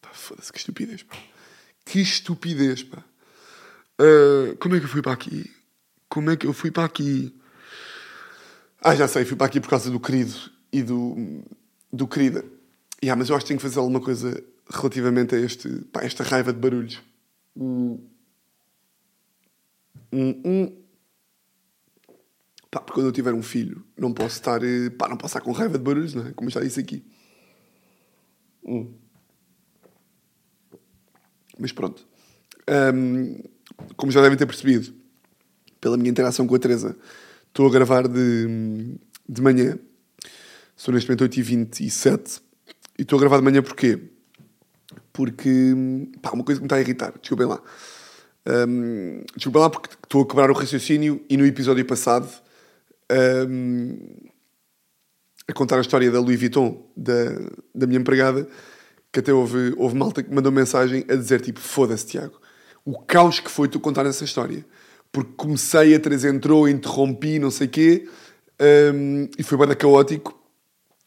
[0.00, 1.16] Pá, foda-se, que estupidez, pá.
[1.84, 3.04] Que estupidez, pá.
[4.00, 5.53] Uh, como é que eu fui para aqui?
[6.14, 7.34] Como é que eu fui para aqui?
[8.80, 10.32] Ah, já sei, fui para aqui por causa do querido
[10.72, 11.42] e do,
[11.92, 12.44] do querida.
[13.02, 16.22] Yeah, mas eu acho que tenho que fazer alguma coisa relativamente a este, pá, esta
[16.22, 17.02] raiva de barulhos.
[17.56, 17.98] Hum.
[20.12, 20.82] Hum, hum.
[22.70, 25.40] Pá, porque quando eu tiver um filho, não posso estar, eh, pá, não posso estar
[25.40, 26.32] com raiva de barulhos, não é?
[26.32, 27.04] Como já disse aqui.
[28.64, 28.94] Hum.
[31.58, 32.06] Mas pronto.
[32.94, 33.42] Um,
[33.96, 35.02] como já devem ter percebido,
[35.84, 36.96] pela minha interação com a Teresa,
[37.46, 38.96] estou a gravar de,
[39.28, 39.78] de manhã.
[40.74, 42.40] Sou neste momento 8h27
[42.98, 44.00] e estou a gravar de manhã porquê?
[45.12, 45.74] Porque,
[46.22, 47.60] pá, uma coisa que me está a irritar, desculpem lá.
[48.46, 52.30] Um, lá porque estou a quebrar o raciocínio e no episódio passado
[53.46, 53.98] um,
[55.46, 57.12] a contar a história da Louis Vuitton, da,
[57.74, 58.48] da minha empregada,
[59.12, 62.40] que até houve, houve malta que mandou mensagem a dizer tipo, foda-se Tiago,
[62.86, 64.64] o caos que foi tu contar essa história.
[65.14, 68.08] Porque comecei, a Teresa entrou, interrompi, não sei o quê,
[68.92, 70.36] um, e foi bem caótico.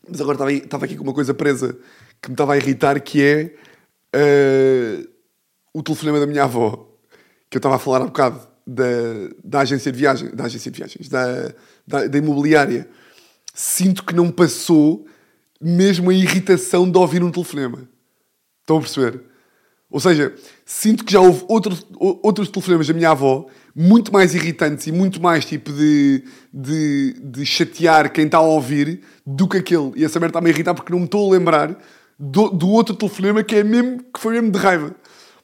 [0.08, 1.78] Mas agora estava, estava aqui com uma coisa presa
[2.22, 3.54] que me estava a irritar, que é
[4.16, 5.10] uh,
[5.74, 6.90] o telefonema da minha avó,
[7.50, 8.86] que eu estava a falar há bocado, da,
[9.44, 11.54] da agência de viagens, da agência de viagens, da,
[11.86, 12.88] da, da imobiliária.
[13.54, 15.06] Sinto que não passou
[15.60, 17.90] mesmo a irritação de ouvir um telefonema.
[18.62, 19.22] Estão a perceber?
[19.90, 24.86] Ou seja, sinto que já houve outros, outros telefonemas da minha avó muito mais irritantes
[24.88, 26.24] e muito mais tipo de,
[26.54, 29.94] de, de chatear quem está a ouvir do que aquele.
[29.96, 31.78] E essa merda está-me a irritar porque não me estou a lembrar
[32.20, 34.96] do, do outro telefonema que, é mesmo, que foi mesmo de raiva.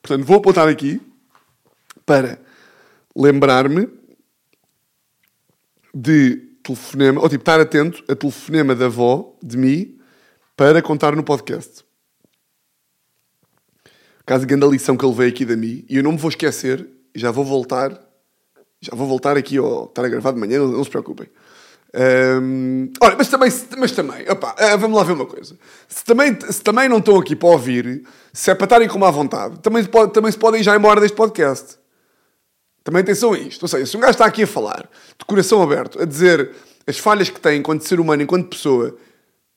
[0.01, 0.99] Portanto, vou apontar aqui
[2.06, 2.39] para
[3.15, 3.88] lembrar-me
[5.93, 9.97] de telefonema, ou tipo, estar atento a telefonema da avó, de mim,
[10.58, 11.86] para contar no podcast.
[14.25, 16.88] Caso grande lição que ele veio aqui da mim, e eu não me vou esquecer,
[17.13, 17.99] já vou voltar
[18.83, 21.27] já vou voltar aqui ao estar a gravar de manhã, não, não se preocupem.
[21.95, 25.55] Um, olha, mas também, mas também opa, uh, vamos lá ver uma coisa.
[25.88, 29.09] Se também, se também não estão aqui para ouvir, se é para estarem com má
[29.09, 31.77] vontade, também, também se podem ir já embora deste podcast.
[32.83, 33.62] Também atenção a isto.
[33.62, 36.51] Ou seja, se um gajo está aqui a falar, de coração aberto, a dizer
[36.86, 38.97] as falhas que tem enquanto ser humano, enquanto pessoa,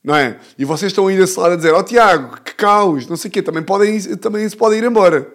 [0.06, 0.38] não é?
[0.56, 3.28] E vocês estão aí desse lado a dizer, ó oh, Tiago, que caos, não sei
[3.28, 5.34] o quê, também, podem, também se podem ir embora.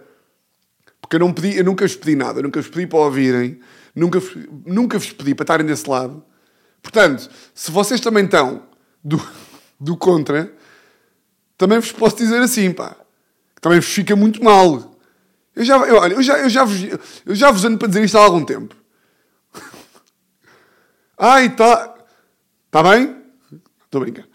[1.01, 3.59] Porque eu, não pedi, eu nunca vos pedi nada, eu nunca vos pedi para ouvirem
[3.93, 4.19] nunca,
[4.65, 6.23] nunca vos pedi para estarem desse lado.
[6.81, 8.63] Portanto, se vocês também estão
[9.03, 9.21] do,
[9.77, 10.53] do contra,
[11.57, 12.95] também vos posso dizer assim, pá.
[13.59, 14.95] Também vos fica muito mal.
[15.53, 16.81] Eu já, eu, olha, eu já, eu, já vos,
[17.25, 18.73] eu já vos ando para dizer isto há algum tempo.
[21.19, 21.93] Ai, está.
[22.67, 23.17] Está bem?
[23.85, 24.30] Estou a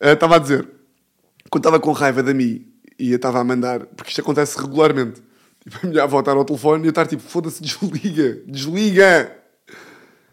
[0.00, 0.10] brincar.
[0.10, 0.68] Uh, estava a dizer,
[1.50, 2.66] quando estava com raiva da mim
[2.98, 5.22] e eu estava a mandar, porque isto acontece regularmente,
[5.60, 9.36] Tipo, a minha avó estar ao telefone e eu estar tipo, foda-se, desliga, desliga.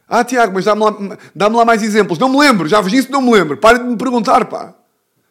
[0.08, 2.18] Ah, Tiago, mas dá-me lá, dá lá mais exemplos.
[2.18, 3.58] Não me lembro, já vos disse, não me lembro.
[3.58, 4.74] Parem de me perguntar, pá.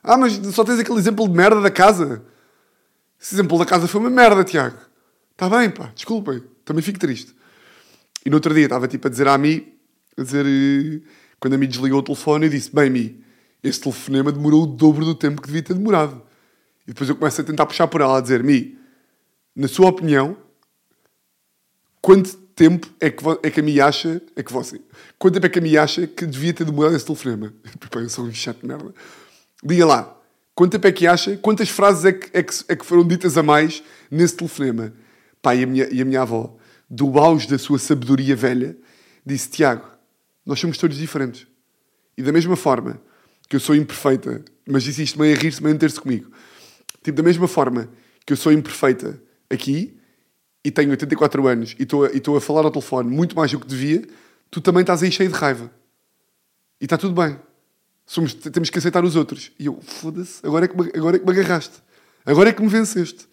[0.03, 2.23] Ah, mas só tens aquele exemplo de merda da casa.
[3.19, 4.77] Esse exemplo da casa foi uma merda, Tiago.
[5.33, 6.43] Está bem, pá, desculpem.
[6.65, 7.35] Também fico triste.
[8.25, 9.75] E no outro dia estava tipo a dizer à Mi,
[10.17, 11.01] a dizer, eh,
[11.41, 13.25] quando a Mi desligou o telefone, eu disse: Bem, Mi,
[13.63, 16.23] este telefonema demorou o dobro do tempo que devia ter demorado.
[16.87, 18.79] E depois eu começo a tentar puxar por ela, a dizer: Mi,
[19.55, 20.37] na sua opinião,
[22.01, 24.81] quanto tempo é que, é que a mim acha, é que você,
[25.19, 27.53] quanto tempo é que a acha que devia ter demorado esse telefonema?
[27.95, 28.95] Eu sou um chato de merda.
[29.63, 30.21] Diga lá,
[30.55, 33.37] quanto tempo é que acha, quantas frases é que, é que, é que foram ditas
[33.37, 34.93] a mais nesse telefonema?
[35.43, 36.57] Pá, e a minha, e a minha avó,
[36.89, 38.77] do auge da sua sabedoria velha,
[39.25, 39.87] disse, Tiago,
[40.45, 41.47] nós somos todos diferentes.
[42.17, 43.01] E da mesma forma
[43.49, 46.31] que eu sou imperfeita, mas isto meio a rir-se, meio a meter-se comigo.
[47.03, 47.89] Tipo, da mesma forma
[48.25, 49.97] que eu sou imperfeita aqui
[50.65, 54.05] e tenho 84 anos e estou a falar ao telefone muito mais do que devia,
[54.51, 55.71] tu também estás aí cheio de raiva.
[56.81, 57.39] E está tudo bem.
[58.05, 59.53] Somos, temos que aceitar os outros.
[59.59, 61.83] E eu, foda-se, agora, é que agora é que me agarraste.
[62.25, 63.29] Agora é que me venceste.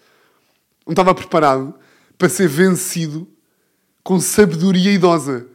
[0.85, 1.73] Não estava preparado
[2.17, 3.27] para ser vencido
[4.03, 5.47] com sabedoria idosa.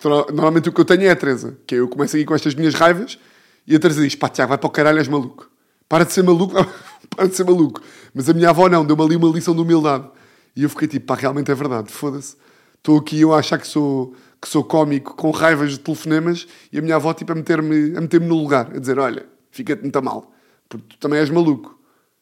[0.00, 1.58] Que, normalmente o que eu tenho é a Teresa.
[1.66, 3.18] Que é, eu começo aqui com estas minhas raivas
[3.66, 5.50] e a Teresa diz: pá, Tiago, vai para o caralho, és maluco.
[5.88, 6.54] para de ser maluco,
[7.16, 7.80] para de ser maluco.
[8.14, 10.08] Mas a minha avó não, deu-me ali uma lição de humildade.
[10.54, 12.36] E eu fiquei tipo, pá, realmente é verdade, foda-se.
[12.76, 16.78] Estou aqui eu a achar que sou, que sou cómico, com raivas de telefonemas, e
[16.78, 20.02] a minha avó tipo a meter-me a meter no lugar, a dizer, olha, fica-te muito
[20.02, 20.32] mal,
[20.68, 21.78] porque tu também és maluco.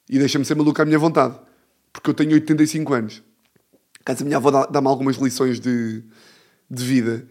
[0.08, 1.38] E deixa-me ser maluco à minha vontade.
[1.92, 3.22] Porque eu tenho 85 anos.
[4.04, 6.02] Caso a minha avó dá- dá-me algumas lições de,
[6.70, 7.26] de vida,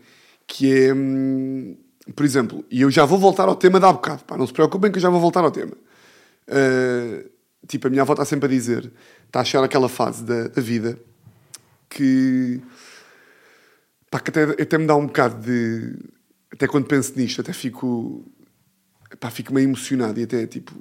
[0.47, 1.77] que é, hum,
[2.15, 4.91] por exemplo, e eu já vou voltar ao tema há bocado, pá, não se preocupem
[4.91, 5.73] que eu já vou voltar ao tema.
[6.47, 7.29] Uh,
[7.67, 8.91] tipo, a minha avó está sempre a dizer,
[9.25, 10.99] está a chegar aquela fase da, da vida
[11.89, 12.61] que,
[14.09, 15.97] pá, que até, até me dá um bocado de.
[16.51, 18.25] Até quando penso nisto, até fico.
[19.19, 20.73] Pá, fico meio emocionado e até tipo.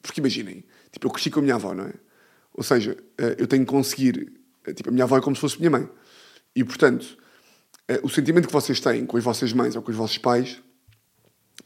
[0.00, 1.92] Porque imaginem, tipo, eu cresci com a minha avó, não é?
[2.54, 4.32] Ou seja, eh, eu tenho que conseguir.
[4.66, 5.88] eh, Tipo, a minha avó é como se fosse minha mãe.
[6.54, 7.16] E portanto,
[8.02, 10.60] o sentimento que vocês têm com as vossas mães ou com os vossos pais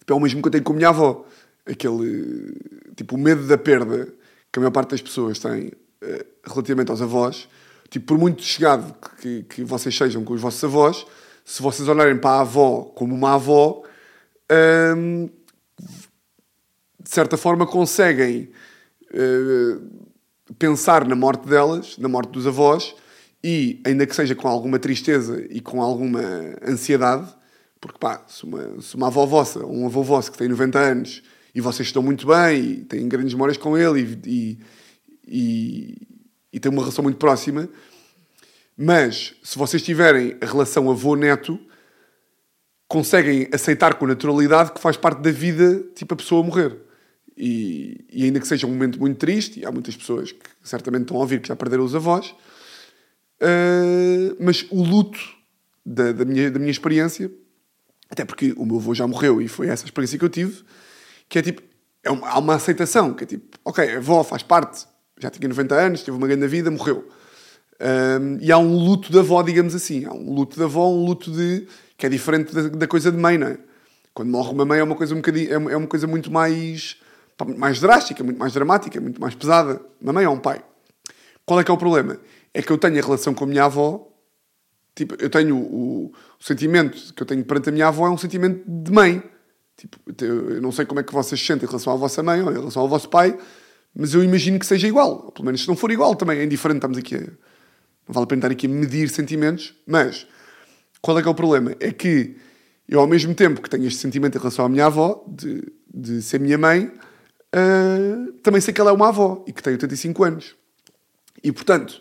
[0.07, 1.25] tipo, é o mesmo que eu tenho com a minha avó.
[1.67, 2.55] Aquele.
[2.95, 4.07] Tipo, o medo da perda
[4.53, 7.49] que a maior parte das pessoas tem eh, relativamente aos avós.
[7.91, 11.05] Tipo, por muito chegado que, que vocês sejam com os vossos avós,
[11.45, 13.83] se vocês olharem para a avó como uma avó,
[14.97, 15.29] hum,
[17.03, 18.51] de certa forma conseguem
[19.13, 19.79] eh,
[20.59, 22.95] pensar na morte delas, na morte dos avós,
[23.49, 26.21] e ainda que seja com alguma tristeza e com alguma
[26.67, 27.33] ansiedade,
[27.81, 30.77] porque pá, se uma, se uma avó vossa ou um avô vosso que tem 90
[30.77, 31.23] anos
[31.55, 34.59] e vocês estão muito bem e têm grandes memórias com ele e, e,
[35.29, 36.09] e,
[36.55, 37.69] e têm uma relação muito próxima,
[38.77, 41.57] mas se vocês tiverem a relação avô-neto,
[42.89, 46.77] conseguem aceitar com naturalidade que faz parte da vida, tipo, a pessoa morrer.
[47.39, 51.03] E, e ainda que seja um momento muito triste, e há muitas pessoas que certamente
[51.03, 52.35] estão a ouvir que já perderam os avós,
[53.43, 55.19] uh, mas o luto
[55.85, 57.31] da, da, minha, da minha experiência,
[58.11, 60.63] até porque o meu avô já morreu e foi essa a experiência que eu tive,
[61.29, 61.63] que é tipo,
[62.03, 64.87] é uma, há uma aceitação, que é tipo, ok, a avó faz parte,
[65.19, 67.09] já tinha 90 anos, teve uma grande vida, morreu.
[67.81, 70.05] Um, e há um luto da avó, digamos assim.
[70.05, 71.67] Há um luto da avó, um luto de.
[71.97, 73.59] que é diferente da, da coisa de mãe, não é?
[74.15, 75.51] Quando morre uma mãe é uma coisa um bocadinho.
[75.51, 76.97] é é uma coisa muito mais.
[77.57, 79.81] mais drástica, muito mais dramática, muito mais pesada.
[80.01, 80.63] Uma mãe é um pai.
[81.45, 82.19] Qual é que é o problema?
[82.57, 84.11] É que eu tenho a relação com a minha avó.
[84.95, 88.17] Tipo, eu tenho o, o sentimento que eu tenho perante a minha avó é um
[88.17, 89.23] sentimento de mãe.
[89.77, 92.41] Tipo, eu não sei como é que vocês se sentem em relação à vossa mãe
[92.41, 93.39] ou em relação ao vosso pai,
[93.95, 95.27] mas eu imagino que seja igual.
[95.27, 96.79] Ou pelo menos se não for igual também é indiferente.
[96.79, 97.29] Estamos aqui a, não
[98.09, 100.27] vale a pena estar aqui a medir sentimentos, mas
[101.03, 101.77] qual é que é o problema?
[101.79, 102.37] É que
[102.89, 106.23] eu, ao mesmo tempo que tenho este sentimento em relação à minha avó, de, de
[106.23, 106.91] ser minha mãe,
[107.53, 110.57] ah, também sei que ela é uma avó e que tem 85 anos.
[111.45, 112.01] E, portanto,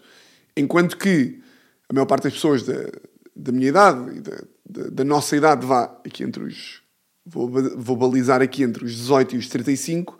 [0.55, 1.41] enquanto que
[1.89, 2.89] a maior parte das pessoas da,
[3.35, 6.81] da minha idade e da, da, da nossa idade vá aqui entre os.
[7.25, 10.17] Vou, vou balizar aqui entre os 18 e os 35,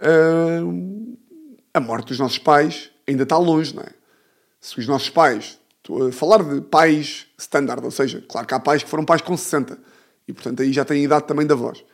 [0.00, 0.60] ah,
[1.74, 3.90] a morte dos nossos pais ainda está longe, não é?
[4.60, 8.60] Se os nossos pais, estou a falar de pais standard, ou seja, claro que há
[8.60, 9.78] pais que foram pais com 60
[10.26, 11.84] e portanto aí já têm a idade também da voz.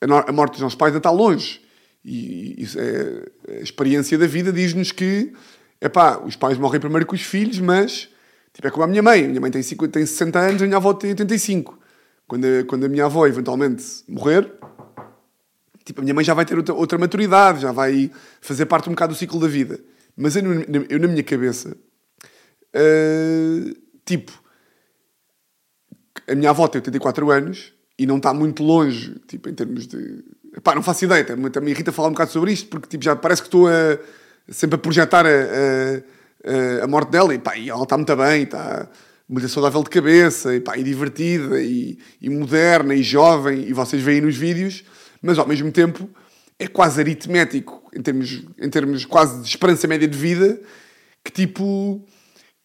[0.00, 1.60] A, no- a morte dos nossos pais ainda está longe
[2.04, 5.32] e isso é, a experiência da vida diz-nos que
[5.80, 8.08] epá, os pais morrem primeiro que os filhos, mas
[8.52, 9.24] tipo, é como a minha mãe.
[9.24, 11.78] A minha mãe tem, 50, tem 60 anos, a minha avó tem 85.
[12.26, 14.52] Quando a, quando a minha avó eventualmente morrer,
[15.84, 18.92] tipo, a minha mãe já vai ter outra, outra maturidade, já vai fazer parte um
[18.92, 19.80] bocado do ciclo da vida.
[20.16, 20.42] Mas eu,
[20.88, 21.76] eu, na minha cabeça,
[22.74, 24.32] ah, tipo,
[26.28, 30.24] a minha avó tem 84 anos e não está muito longe, tipo, em termos de.
[30.62, 33.14] Pá, não faço ideia, também me irrita falar um bocado sobre isto, porque tipo, já
[33.14, 33.98] parece que estou a,
[34.48, 38.42] sempre a projetar a, a, a- morte dela e, pá, e ela está muito bem,
[38.42, 38.88] está
[39.28, 44.02] muito saudável de cabeça, e, pá, e divertida, e, e moderna, e jovem, e vocês
[44.02, 44.84] veem nos vídeos,
[45.22, 46.08] mas ao mesmo tempo
[46.58, 50.60] é quase aritmético, em termos, em termos quase de esperança média de vida,
[51.24, 52.04] que tipo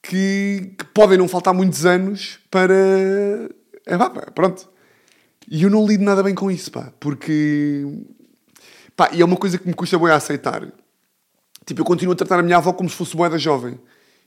[0.02, 2.74] que, que podem não faltar muitos anos para.
[3.86, 4.70] É, pá, pronto.
[5.50, 7.84] E eu não lido nada bem com isso, pá, porque.
[8.96, 10.68] Pá, e é uma coisa que me custa bem a aceitar.
[11.66, 13.80] Tipo, eu continuo a tratar a minha avó como se fosse boeda jovem.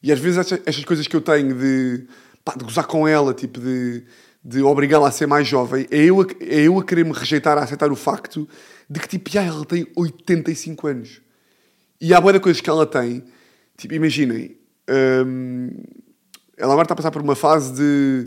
[0.03, 2.07] E às vezes estas, estas coisas que eu tenho de,
[2.45, 4.05] pá, de gozar com ela, tipo, de,
[4.45, 7.57] de obrigá-la a ser mais jovem, é eu, a, é eu a querer me rejeitar,
[7.59, 8.49] a aceitar o facto
[8.91, 11.21] de que, tipo, já ela tem 85 anos.
[12.01, 13.25] E há boa coisas que ela tem.
[13.77, 14.57] Tipo, imaginem.
[15.27, 15.71] hum,
[16.57, 18.25] ela agora está a passar por uma fase de,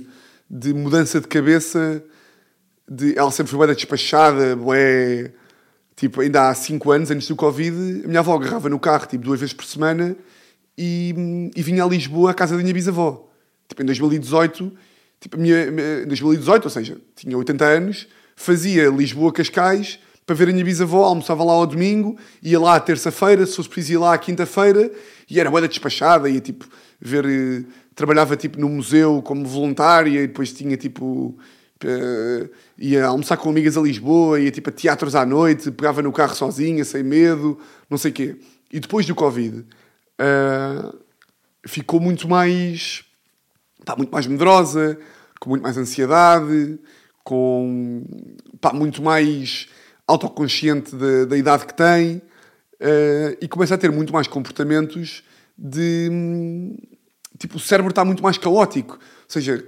[0.50, 2.04] de mudança de cabeça.
[2.88, 5.34] De, ela sempre foi da despachada, bué...
[5.96, 9.24] Tipo, ainda há 5 anos, antes do Covid, a minha avó agarrava no carro, tipo,
[9.24, 10.16] duas vezes por semana
[10.78, 13.30] e, e vinha a Lisboa à casa da minha bisavó.
[13.68, 14.72] Tipo, em 2018,
[15.20, 15.66] tipo, a minha,
[16.04, 21.44] em 2018, ou seja, tinha 80 anos, fazia Lisboa-Cascais, para ver a minha bisavó, almoçava
[21.44, 24.92] lá ao domingo, ia lá à terça-feira, se fosse preciso ir lá à quinta-feira,
[25.30, 26.66] e era boa despachada, ia tipo
[27.00, 27.26] ver.
[27.26, 31.38] eh, Trabalhava tipo no museu como voluntária, e depois tinha tipo.
[31.88, 36.12] Eh, ia almoçar com amigas a Lisboa, ia tipo a teatros à noite, pegava no
[36.12, 38.36] carro sozinha, sem medo, não sei o quê.
[38.72, 39.66] E depois do Covid,
[40.20, 40.94] eh,
[41.66, 43.04] ficou muito mais.
[43.86, 44.98] pá, muito mais medrosa,
[45.40, 46.80] com muito mais ansiedade,
[47.24, 48.04] com.
[48.60, 49.68] pá, muito mais
[50.08, 52.22] autoconsciente da, da idade que tem
[52.80, 55.24] eh, e começa a ter muito mais comportamentos
[55.58, 56.10] de.
[56.12, 56.78] hum,
[57.38, 58.94] tipo, o cérebro está muito mais caótico.
[58.94, 59.64] Ou seja,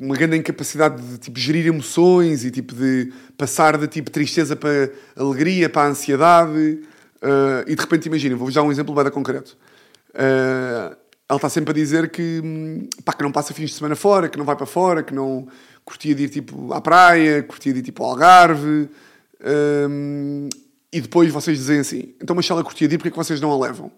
[0.00, 4.90] uma grande incapacidade de tipo, gerir emoções e tipo, de passar de tipo, tristeza para
[5.16, 6.80] alegria, para ansiedade.
[7.22, 9.56] eh, e de repente, imagina, vou-vos dar um exemplo bem concreto.
[10.14, 10.96] Eh,
[11.28, 14.28] ela está sempre a dizer que, hum, pá, que não passa fins de semana fora,
[14.28, 15.48] que não vai para fora, que não
[15.84, 18.88] curtia de ir tipo, à praia, curtia de ir tipo, ao Algarve.
[19.88, 20.48] hum,
[20.92, 23.16] e depois vocês dizem assim: então, mas se ela curtia de ir, porque é que
[23.16, 23.90] vocês não a levam?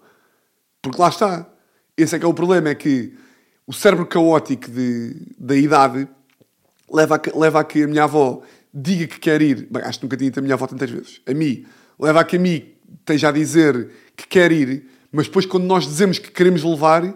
[0.81, 1.47] Porque lá está.
[1.95, 3.13] Esse é que é o problema: é que
[3.69, 6.07] o cérebro caótico de, da idade
[6.91, 8.41] leva a, leva a que a minha avó
[8.73, 9.67] diga que quer ir.
[9.69, 11.21] Bem, acho que nunca tinha dito a minha avó tantas vezes.
[11.27, 11.67] A mim.
[11.99, 15.85] Leva a que a mim esteja a dizer que quer ir, mas depois, quando nós
[15.85, 17.13] dizemos que queremos levar,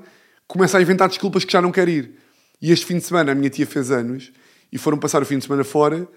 [0.48, 2.20] começa a inventar desculpas que já não quer ir.
[2.62, 4.32] E este fim de semana a minha tia fez anos
[4.72, 6.08] e foram passar o fim de semana fora.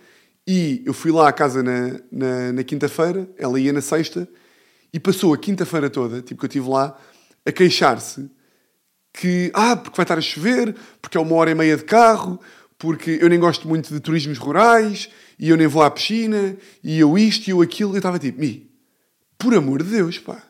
[0.46, 4.29] E eu fui lá à casa na, na, na quinta-feira, ela ia na sexta,
[4.92, 6.94] e passou a quinta-feira toda, tipo que eu estive lá,
[7.46, 8.36] a queixar-se
[9.16, 12.38] que, ah, porque vai estar a chover, porque é uma hora e meia de carro,
[12.76, 17.00] porque eu nem gosto muito de turismos rurais, e eu nem vou à piscina, e
[17.00, 18.70] eu isto e eu aquilo, e eu estava tipo, Mi,
[19.38, 20.42] por amor de Deus, pá.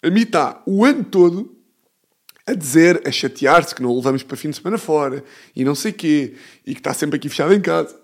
[0.00, 1.56] A mim está o ano todo
[2.46, 5.24] a dizer, a chatear-se que não o levamos para fim de semana fora,
[5.56, 6.34] e não sei quê,
[6.64, 7.98] e que está sempre aqui fechado em casa,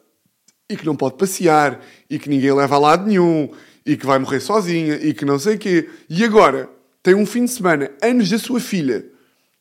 [0.68, 3.50] e que não pode passear, e que ninguém leva a lado nenhum,
[3.86, 5.88] e que vai morrer sozinha, e que não sei quê.
[6.08, 6.68] E agora,
[7.04, 9.04] tem um fim de semana, anos da sua filha,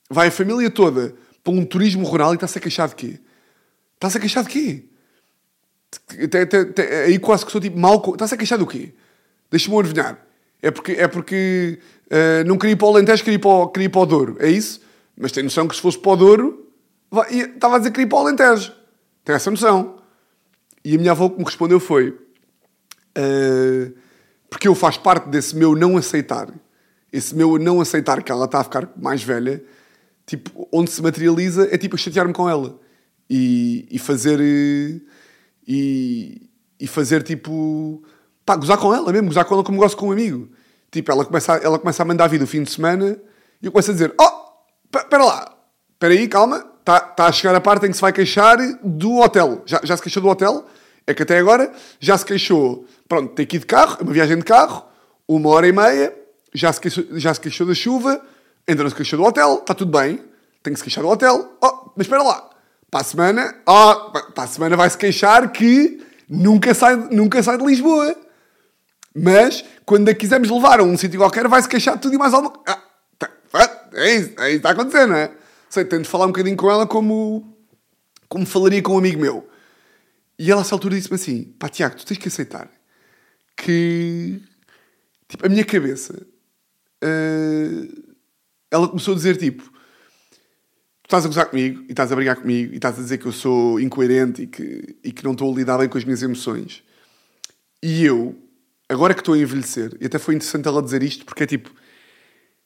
[0.10, 3.20] vai a família toda para um turismo rural e está-se a queixar de quê?
[3.96, 4.84] Está-se a queixar de quê?
[6.74, 8.04] Te- Aí quase que sou tipo mal.
[8.14, 8.94] Está-se a queixar do quê?
[9.50, 10.24] Deixa-me adivinhar.
[10.62, 11.80] É porque, é porque
[12.12, 14.06] ah, não queria ir para o Alentejo, queria ir para o, queria ir para o
[14.06, 14.38] Douro.
[14.40, 14.82] É isso?
[15.18, 16.68] Mas tem noção que se fosse para o Douro,
[17.10, 18.74] vai- ia- estava a dizer que queria ir para o Alentejo.
[19.24, 19.98] Tem essa noção.
[20.84, 22.18] E a minha avó que me respondeu foi...
[23.16, 23.92] ah,
[24.50, 26.48] porque eu faço parte desse meu não aceitar.
[27.12, 29.64] Esse meu não aceitar que ela está a ficar mais velha.
[30.30, 32.80] Tipo, onde se materializa é tipo chatear-me com ela.
[33.28, 34.40] E, e fazer...
[34.40, 35.00] eh,
[35.68, 38.04] E, e fazer tipo...
[38.46, 39.28] Pá, gozar com ela mesmo.
[39.28, 40.50] Gozar com ela como gosto com um amigo.
[40.92, 43.20] Tipo, ela começa, a, ela começa a mandar a vida o fim de semana
[43.62, 45.58] e eu começo a dizer: Oh, espera lá,
[45.94, 49.18] espera aí, calma, está tá a chegar a parte em que se vai queixar do
[49.18, 49.62] hotel.
[49.66, 50.66] Já, já se queixou do hotel?
[51.06, 54.14] É que até agora já se queixou, pronto, tem que ir de carro, é uma
[54.14, 54.86] viagem de carro,
[55.28, 56.16] uma hora e meia,
[56.54, 58.22] já se queixou, já se queixou da chuva,
[58.70, 60.24] ainda não se queixou do hotel, está tudo bem,
[60.62, 61.58] tem que se queixar do hotel.
[61.62, 62.50] Oh, mas espera lá,
[62.90, 67.58] para a semana, oh, para a semana vai se queixar que nunca sai, nunca sai
[67.58, 68.16] de Lisboa.
[69.16, 72.34] Mas, quando a quisermos levar a um sítio qualquer, vai-se queixar de tudo e mais
[72.34, 72.80] alguma ah,
[73.18, 73.30] tá,
[73.94, 75.32] É isso, é isso está a acontecer, não é?
[75.68, 77.58] Sei, tento falar um bocadinho com ela como,
[78.28, 79.50] como falaria com um amigo meu.
[80.38, 82.70] E ela, a essa altura, disse-me assim: pá, Tiago, tu tens que aceitar
[83.58, 84.42] que.
[85.28, 86.16] Tipo, a minha cabeça.
[87.04, 88.09] ah,
[88.72, 92.74] ela começou a dizer tipo: tu estás a gozar comigo e estás a brigar comigo
[92.74, 95.56] e estás a dizer que eu sou incoerente e que, e que não estou a
[95.56, 96.84] lidar bem com as minhas emoções.
[97.82, 98.36] E eu,
[98.88, 101.74] agora que estou a envelhecer, e até foi interessante ela dizer isto, porque é tipo,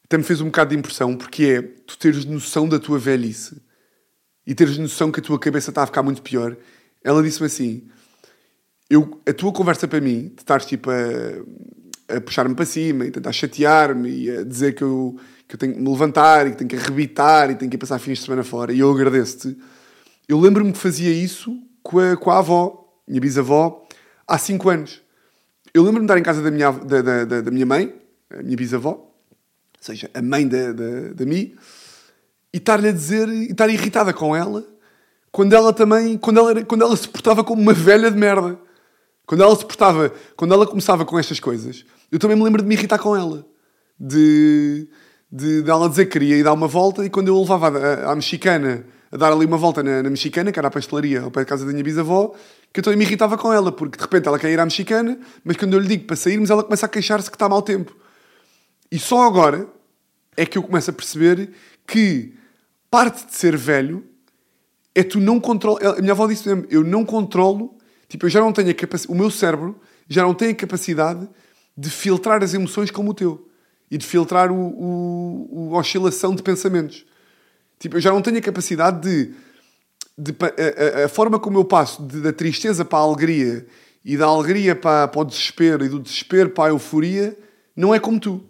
[0.03, 3.61] até me fez um bocado de impressão, porque é tu teres noção da tua velhice
[4.45, 6.57] e teres noção que a tua cabeça está a ficar muito pior.
[7.03, 7.87] Ela disse-me assim:
[8.89, 13.11] eu, a tua conversa para mim, de estares tipo a, a puxar-me para cima e
[13.11, 15.17] tentar chatear-me e a dizer que eu,
[15.47, 17.79] que eu tenho que me levantar e que tenho que arrebitar e tenho que ir
[17.79, 19.57] passar fins de semana fora, e eu agradeço-te.
[20.27, 23.85] Eu lembro-me que fazia isso com a, com a avó, minha bisavó,
[24.27, 25.01] há 5 anos.
[25.73, 27.93] Eu lembro-me de estar em casa da minha, da, da, da, da minha mãe,
[28.29, 29.11] a minha bisavó, ou
[29.79, 31.25] seja, a mãe da, da, da
[32.53, 34.63] e estar-lhe a dizer, e estar irritada com ela,
[35.31, 38.59] quando ela também, quando ela, quando ela se portava como uma velha de merda.
[39.25, 42.67] Quando ela se portava, quando ela começava com estas coisas, eu também me lembro de
[42.67, 43.45] me irritar com ela.
[43.99, 44.87] De,
[45.34, 47.67] de, de ela dizer que queria ir dar uma volta e quando eu levava
[48.05, 51.31] à mexicana a dar ali uma volta na, na mexicana, que era a pastelaria ao
[51.31, 52.36] pé de casa da minha bisavó,
[52.71, 55.57] que eu me irritava com ela, porque de repente ela quer ir à mexicana, mas
[55.57, 57.95] quando eu lhe digo para sairmos, ela começa a queixar-se que está mau tempo.
[58.91, 59.67] E só agora
[60.38, 61.49] é que eu começo a perceber
[61.88, 62.36] que
[62.91, 64.03] parte de ser velho
[64.93, 65.97] é tu não controlar.
[65.97, 67.75] A minha avó disse mesmo: eu não controlo,
[68.07, 69.11] tipo, eu já não tenho a capacidade.
[69.11, 71.27] O meu cérebro já não tem a capacidade
[71.75, 73.47] de filtrar as emoções como o teu
[73.93, 77.05] e de filtrar o, o, o oscilação de pensamentos.
[77.77, 79.35] Tipo, eu já não tenho a capacidade de.
[80.17, 83.67] de a, a, forma como eu passo de, da tristeza para a alegria
[84.03, 87.37] e da alegria para, para o desespero e do desespero para a euforia
[87.75, 88.43] não é como tu.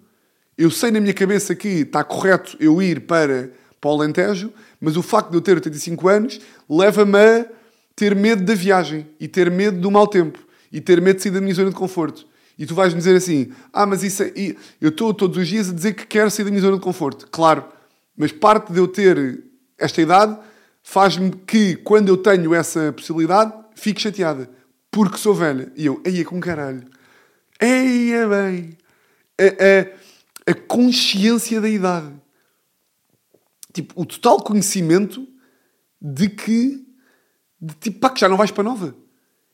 [0.57, 4.95] Eu sei na minha cabeça que está correto eu ir para, para o Alentejo, mas
[4.95, 6.39] o facto de eu ter 85 anos
[6.69, 7.45] leva-me a
[7.97, 10.39] ter medo da viagem e ter medo do mau tempo
[10.71, 12.31] e ter medo de sair da minha zona de conforto.
[12.57, 14.31] E tu vais-me dizer assim: Ah, mas isso é.
[14.79, 17.27] Eu estou todos os dias a dizer que quero sair da minha zona de conforto.
[17.31, 17.65] Claro,
[18.15, 19.43] mas parte de eu ter
[19.77, 20.37] esta idade
[20.83, 24.49] faz-me que, quando eu tenho essa possibilidade, fique chateada.
[24.91, 25.71] Porque sou velha.
[25.75, 26.83] E eu, eia com caralho.
[27.59, 28.77] Eia bem.
[29.39, 32.13] A, a, a consciência da idade.
[33.73, 35.27] Tipo, o total conhecimento
[35.99, 36.85] de que.
[37.59, 38.95] De, tipo, pá, que já não vais para nova.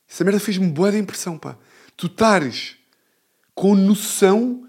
[0.10, 1.56] Essa merda fez-me boa impressão, pá.
[1.96, 2.79] Tu estares
[3.60, 4.64] com noção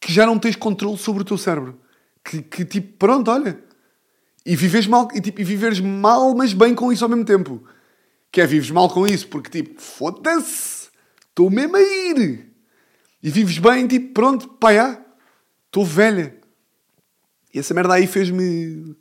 [0.00, 1.78] que já não tens controle sobre o teu cérebro.
[2.24, 3.62] Que, que tipo, pronto, olha.
[4.44, 7.62] E vives mal, e, tipo, e viveres mal, mas bem com isso ao mesmo tempo.
[8.32, 10.88] Que é, vives mal com isso, porque tipo, foda-se,
[11.28, 12.46] estou mesmo a ir.
[13.22, 14.98] E vives bem, tipo, pronto, pá,
[15.66, 16.34] estou velha.
[17.52, 18.96] E essa merda aí fez-me.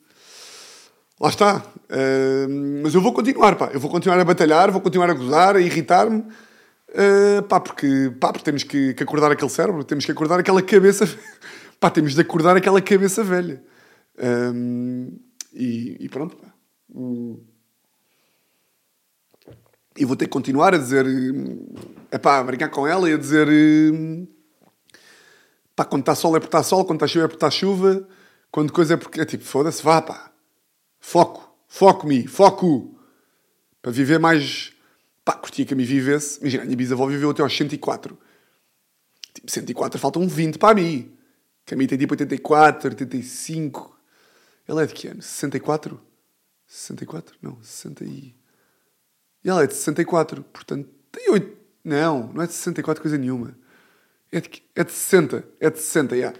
[1.22, 1.64] Lá está.
[1.90, 3.70] Uh, mas eu vou continuar, pá.
[3.74, 6.26] Eu vou continuar a batalhar, vou continuar a gozar, a irritar-me.
[6.90, 10.62] Uh, pá, porque, pá, porque temos que, que, acordar aquele cérebro, temos que acordar aquela
[10.62, 11.06] cabeça.
[11.80, 13.62] pá, temos de acordar aquela cabeça velha.
[14.18, 15.20] Um,
[15.54, 16.48] e, e, pronto, pá.
[19.98, 21.06] E vou ter que continuar a dizer.
[22.10, 23.48] É pá, a brincar com ela e a dizer.
[25.76, 28.08] Pá, quando está sol é porque está sol, quando está chuva é porque está chuva,
[28.50, 29.20] quando coisa é porque.
[29.20, 30.32] É tipo, foda-se, vá, pá.
[31.00, 32.98] Foco, foco-me, foco.
[33.82, 34.77] Para viver mais
[35.28, 36.40] Pá, curtia que a mim vivesse.
[36.40, 38.18] Imagina, a minha bisavó viveu até aos 104.
[39.34, 41.12] Tipo, 104 faltam 20 para mim.
[41.66, 44.00] Que a mim tem tipo 84, 85.
[44.66, 45.22] Ela é de que ano?
[45.22, 46.00] 64?
[46.66, 47.36] 64?
[47.42, 48.34] Não, 60 e...
[49.44, 51.58] E ela é de 64, portanto, tem 8...
[51.84, 53.54] Não, não é de 64 coisa nenhuma.
[54.32, 55.44] É de, é de 60.
[55.60, 56.20] É de 60, já.
[56.20, 56.40] Yeah.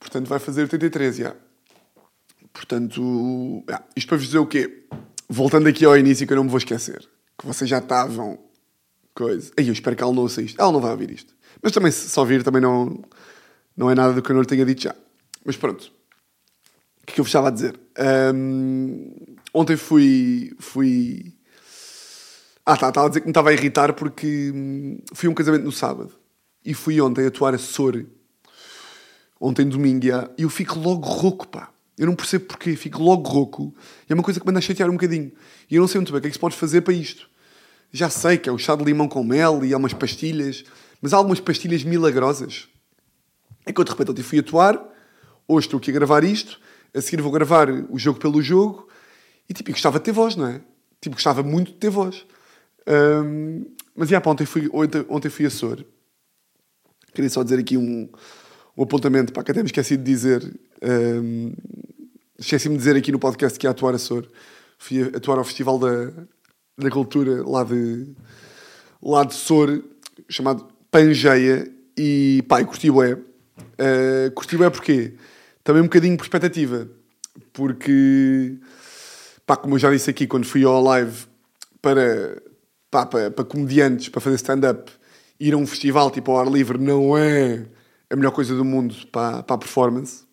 [0.00, 1.22] Portanto, vai fazer 83, já.
[1.24, 1.40] Yeah.
[2.54, 3.86] Portanto, yeah.
[3.94, 4.86] isto para vos dizer o quê?
[5.28, 7.06] Voltando aqui ao início que eu não me vou esquecer
[7.38, 8.38] que vocês já estavam.
[9.14, 9.52] Coisa.
[9.56, 10.60] Aí eu espero que ela não ouça isto.
[10.60, 11.34] Ela não vai ouvir isto.
[11.62, 13.02] Mas também, se só ouvir, também não,
[13.76, 14.94] não é nada do que eu não lhe tenha dito já.
[15.44, 15.92] Mas pronto.
[17.02, 17.78] O que é que eu vos estava a dizer?
[18.34, 20.52] Um, ontem fui.
[20.58, 21.32] fui...
[22.66, 25.34] Ah, tá, estava a dizer que me estava a irritar porque hum, fui a um
[25.34, 26.12] casamento no sábado
[26.64, 28.04] e fui ontem atuar a Sor.
[29.38, 30.06] Ontem domingo,
[30.38, 31.73] e eu fico logo rouco, pá.
[31.96, 33.74] Eu não percebo porquê, fico logo rouco.
[34.08, 35.32] E é uma coisa que me anda a chatear um bocadinho.
[35.70, 37.28] E eu não sei muito bem o que é que se pode fazer para isto.
[37.92, 40.64] Já sei que é o chá de limão com mel e há umas pastilhas,
[41.00, 42.68] mas há algumas pastilhas milagrosas.
[43.64, 44.82] É que eu de repente ontem fui atuar,
[45.46, 46.60] hoje estou aqui a gravar isto,
[46.92, 48.88] a seguir vou gravar o jogo pelo jogo,
[49.48, 50.60] e tipo, gostava de ter voz, não é?
[51.00, 52.26] Tipo, gostava muito de ter voz.
[52.86, 55.84] Um, mas já, pá, ontem fui, ontem, ontem fui a Sor.
[57.14, 58.08] Queria só dizer aqui um,
[58.76, 60.42] um apontamento, para que até me esqueci de dizer.
[60.82, 61.52] Um,
[62.36, 64.28] Esqueci-me de dizer aqui no podcast que ia atuar a Sor.
[64.76, 66.10] Fui atuar ao Festival da,
[66.76, 68.08] da Cultura lá de,
[69.00, 69.84] lá de Sor,
[70.28, 73.14] chamado Pangeia, e pá, e curti bué.
[73.14, 75.14] Uh, curti bué porquê?
[75.62, 76.88] Também um bocadinho por expectativa,
[77.52, 78.58] porque,
[79.46, 81.26] pá, como eu já disse aqui, quando fui ao live
[81.80, 82.42] para,
[82.90, 84.90] pá, para, para comediantes, para fazer stand-up,
[85.38, 87.64] ir a um festival tipo ao ar livre não é
[88.10, 90.24] a melhor coisa do mundo para, para a performance.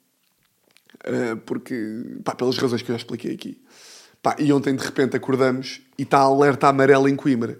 [1.06, 3.62] Uh, porque, pá, pelas razões que eu já expliquei aqui.
[4.22, 7.60] Pá, e ontem de repente acordamos e está alerta amarela em Coimbra.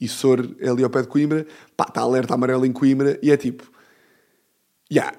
[0.00, 1.46] E Sor é ali ao pé de Coimbra,
[1.76, 3.70] pá, está alerta amarela em Coimbra e é tipo,
[4.90, 5.12] yeah,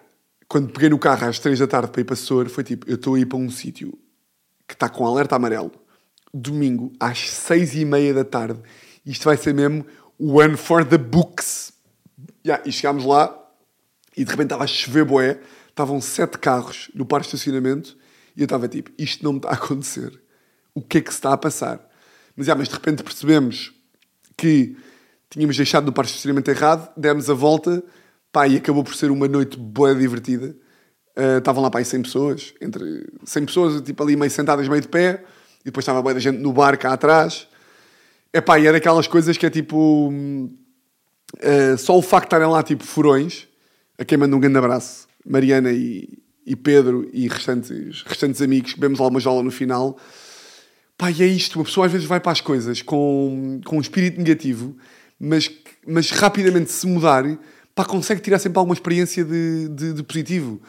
[0.48, 2.96] quando peguei no carro às 3 da tarde para ir para Sor, foi tipo, eu
[2.96, 3.92] estou a ir para um sítio
[4.68, 5.72] que está com alerta amarelo,
[6.34, 8.60] domingo às 6 e meia da tarde.
[9.06, 9.86] Isto vai ser mesmo
[10.18, 11.74] one for the books.
[12.46, 13.39] Yeah, e chegámos lá
[14.20, 15.40] e de repente estava a chover boé,
[15.70, 17.98] estavam sete carros no parque de estacionamento
[18.36, 20.12] e eu estava tipo, isto não me está a acontecer.
[20.76, 21.90] O que é que se está a passar?
[22.36, 23.74] Mas, já, mas de repente percebemos
[24.36, 24.76] que
[25.30, 27.82] tínhamos deixado no parque de estacionamento errado, demos a volta,
[28.30, 30.54] pá, e acabou por ser uma noite boa divertida.
[31.18, 34.90] Uh, estavam lá, pá, 100 pessoas, entre 100 pessoas, tipo ali meio sentadas, meio de
[34.90, 35.24] pé,
[35.62, 37.48] e depois estava boa da gente no bar cá atrás.
[38.34, 40.10] É pá, e era aquelas coisas que é tipo...
[40.10, 43.49] Uh, só o facto de estarem lá, tipo, furões,
[44.00, 48.98] a quem manda um grande abraço, Mariana e, e Pedro e restantes, restantes amigos, bebemos
[48.98, 49.98] lá uma jola no final.
[50.98, 53.82] Pá, e é isto, uma pessoa às vezes vai para as coisas com, com um
[53.82, 54.76] espírito negativo,
[55.20, 55.52] mas,
[55.86, 57.26] mas rapidamente se mudar,
[57.76, 60.62] pá, consegue tirar sempre alguma experiência de, de, de positivo.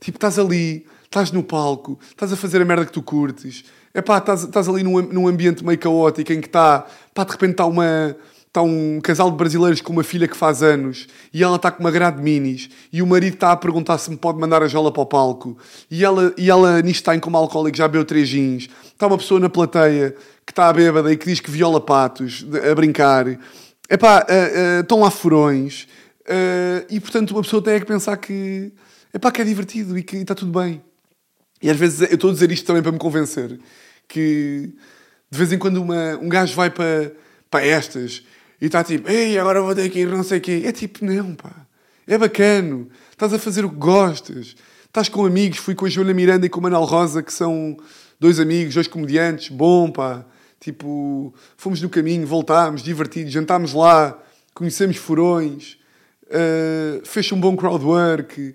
[0.00, 3.64] Tipo, estás ali, estás no palco, estás a fazer a merda que tu curtes,
[3.94, 7.30] é pá, estás, estás ali num, num ambiente meio caótico em que está, pá, de
[7.30, 8.16] repente está uma.
[8.52, 11.82] Está um casal de brasileiros com uma filha que faz anos e ela está com
[11.82, 14.68] uma grade de minis e o marido está a perguntar se me pode mandar a
[14.68, 15.56] jola para o palco
[15.90, 18.68] e ela, e ela nisto está em como alcoólico, já bebeu três jeans.
[18.84, 22.74] Está uma pessoa na plateia que está bêbada e que diz que viola patos a
[22.74, 23.26] brincar.
[23.88, 25.88] Epá, uh, uh, estão lá furões.
[26.20, 28.70] Uh, e portanto uma pessoa tem que pensar que,
[29.14, 30.82] epá, que é divertido e que está tudo bem.
[31.62, 33.58] E às vezes eu estou a dizer isto também para me convencer
[34.06, 34.74] que
[35.30, 37.12] de vez em quando uma, um gajo vai para,
[37.50, 38.22] para estas
[38.62, 40.62] e está tipo, ei, agora vou ter que ir não sei o quê.
[40.64, 41.66] É tipo, não, pá.
[42.06, 42.88] É bacano.
[43.10, 44.54] Estás a fazer o que gostas.
[44.86, 45.58] Estás com amigos.
[45.58, 47.76] Fui com a Joana Miranda e com o Manuel Rosa, que são
[48.20, 49.48] dois amigos, dois comediantes.
[49.48, 50.24] Bom, pá.
[50.60, 54.16] Tipo, fomos no caminho, voltámos, divertidos, jantámos lá,
[54.54, 55.76] conhecemos furões,
[56.26, 58.54] uh, fez um bom crowdwork.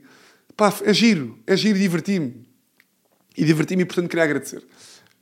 [0.55, 1.37] Pá, é giro.
[1.45, 2.47] É giro diverti-me.
[3.35, 4.63] E diverti-me e, portanto, queria agradecer.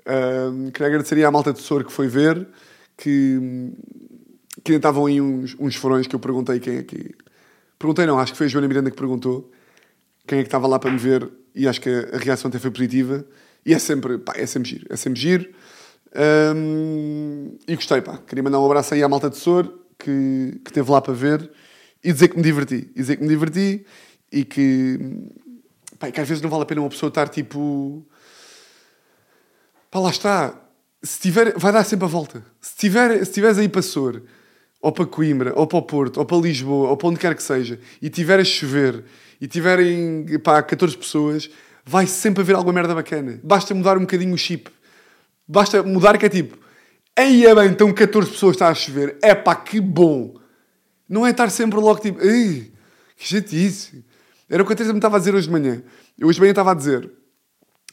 [0.02, 2.48] Uh, queria agradecer à malta de Sor que foi ver,
[2.96, 3.74] que
[4.64, 7.14] que estavam aí uns, uns furões que eu perguntei quem é que.
[7.78, 9.52] Perguntei, não, acho que foi a Joana Miranda que perguntou
[10.26, 12.72] quem é que estava lá para me ver e acho que a, reação até foi
[12.72, 13.26] positiva.
[13.66, 15.50] E é sempre, pá, é sempre giro, é sempre giro.
[16.56, 18.18] Um, e gostei, pá.
[18.18, 19.66] Queria mandar um abraço aí à malta de Sor
[19.98, 21.52] que, que esteve lá para ver
[22.04, 22.90] e dizer que me diverti.
[22.96, 23.86] E dizer que me diverti
[24.32, 25.00] e que,
[26.00, 28.06] pá, que às vezes não vale a pena uma pessoa estar tipo.
[29.90, 30.62] Pá, lá está.
[31.02, 32.44] Se tiver, vai dar sempre a volta.
[32.62, 34.24] Se, tiver, se tiveres aí para Sor
[34.86, 37.42] ou para Coimbra, ou para o Porto, ou para Lisboa, ou para onde quer que
[37.42, 39.04] seja, e tiver a chover,
[39.42, 41.50] e tiverem pá, 14 pessoas,
[41.84, 43.40] vai sempre haver alguma merda bacana.
[43.44, 44.70] Basta mudar um bocadinho o chip.
[45.48, 46.56] Basta mudar que é tipo,
[47.16, 49.18] aí é bem, estão 14 pessoas, está a chover.
[49.24, 50.36] É pá, que bom.
[51.10, 52.72] Não é estar sempre logo tipo, que
[53.18, 54.06] chatice.
[54.48, 55.82] Era o que a Teresa me estava a dizer hoje de manhã.
[56.16, 57.12] Eu hoje de manhã estava a dizer,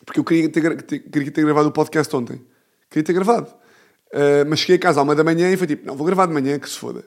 [0.05, 2.39] porque eu queria ter, queria ter gravado o podcast ontem.
[2.91, 3.62] Queria ter gravado.
[4.13, 6.27] Uh, mas cheguei a casa à uma da manhã e foi tipo, não, vou gravar
[6.27, 7.05] de manhã, que se foda.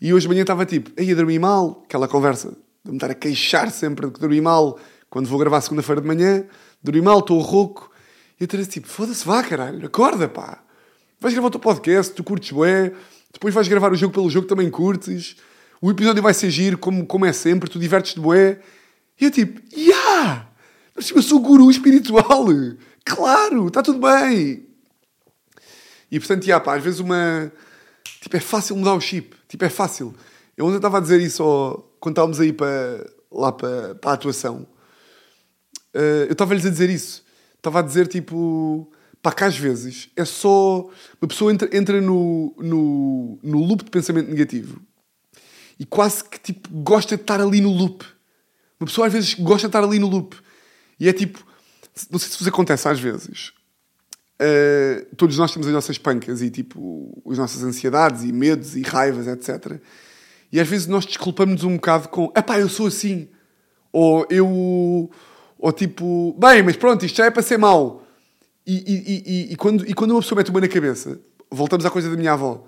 [0.00, 3.10] E hoje de manhã estava tipo, aí a dormir mal, aquela conversa de me estar
[3.10, 4.78] a queixar sempre de que dormi mal
[5.10, 6.44] quando vou gravar segunda-feira de manhã,
[6.82, 7.90] dormi mal, estou rouco.
[8.40, 10.62] E eu teria tipo, foda-se, vá caralho, acorda pá.
[11.20, 12.92] Vais gravar o teu podcast, tu curtes bué,
[13.32, 15.36] depois vais gravar o jogo pelo jogo, também curtes.
[15.80, 18.60] O episódio vai ser giro, como, como é sempre, tu divertes-te bué.
[19.20, 20.48] E eu tipo, yeah!
[20.94, 22.46] Eu sou o guru espiritual.
[23.08, 24.65] Claro, está tudo bem.
[26.10, 27.52] E portanto, yeah, pá, às vezes uma.
[28.20, 29.36] Tipo, é fácil mudar o chip.
[29.48, 30.14] Tipo, é fácil.
[30.56, 34.14] Eu ontem estava a dizer isso ó, quando estávamos aí para, lá para, para a
[34.14, 34.66] atuação.
[35.94, 37.24] Uh, eu estava-lhes a dizer isso.
[37.56, 38.90] Estava a dizer, tipo,
[39.22, 40.88] pá, que às vezes é só.
[41.20, 44.80] Uma pessoa entra, entra no, no, no loop de pensamento negativo
[45.78, 48.04] e quase que, tipo, gosta de estar ali no loop.
[48.80, 50.36] Uma pessoa às vezes gosta de estar ali no loop.
[50.98, 51.44] E é tipo.
[52.10, 53.52] Não sei se vos acontece às vezes.
[54.38, 58.82] Uh, todos nós temos as nossas pancas e tipo as nossas ansiedades e medos e
[58.82, 59.80] raivas, etc.
[60.52, 63.28] E às vezes nós desculpamos um bocado com epá, eu sou assim.
[63.92, 65.10] Ou eu.
[65.58, 68.06] Ou tipo, bem, mas pronto, isto já é para ser mau.
[68.66, 71.18] E, e, e, e, quando, e quando uma pessoa mete uma na cabeça,
[71.50, 72.66] voltamos à coisa da minha avó.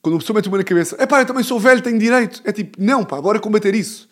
[0.00, 2.40] Quando uma pessoa mete uma na cabeça, epá, eu também sou velho, tenho direito.
[2.44, 4.08] É tipo, não, pá, bora combater isso.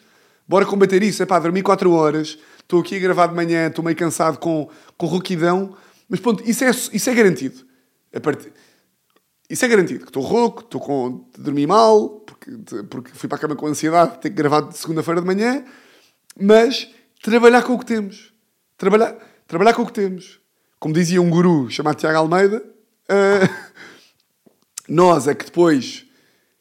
[0.47, 1.22] Bora combater isso.
[1.22, 4.68] É pá, dormi 4 horas, estou aqui a gravar de manhã, estou meio cansado com,
[4.99, 5.74] com rouquidão
[6.12, 7.64] mas pronto, isso é, isso é garantido.
[8.14, 8.52] A part...
[9.48, 10.00] Isso é garantido.
[10.00, 11.26] Que estou rouco, estou com.
[11.38, 12.50] dormi mal, porque,
[12.90, 15.64] porque fui para a cama com ansiedade, tenho gravar de segunda-feira de manhã.
[16.38, 16.90] Mas
[17.22, 18.30] trabalhar com o que temos.
[18.76, 20.38] Trabalhar, trabalhar com o que temos.
[20.78, 23.72] Como dizia um guru chamado Tiago Almeida, uh,
[24.86, 26.04] nós é que depois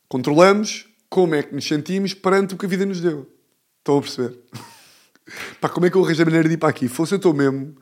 [0.07, 3.29] controlamos como é que nos sentimos perante o que a vida nos deu.
[3.79, 4.39] Estão a perceber?
[5.59, 6.87] Pá, como é que eu arranjei a maneira de ir para aqui?
[6.87, 7.75] Fosse eu estou mesmo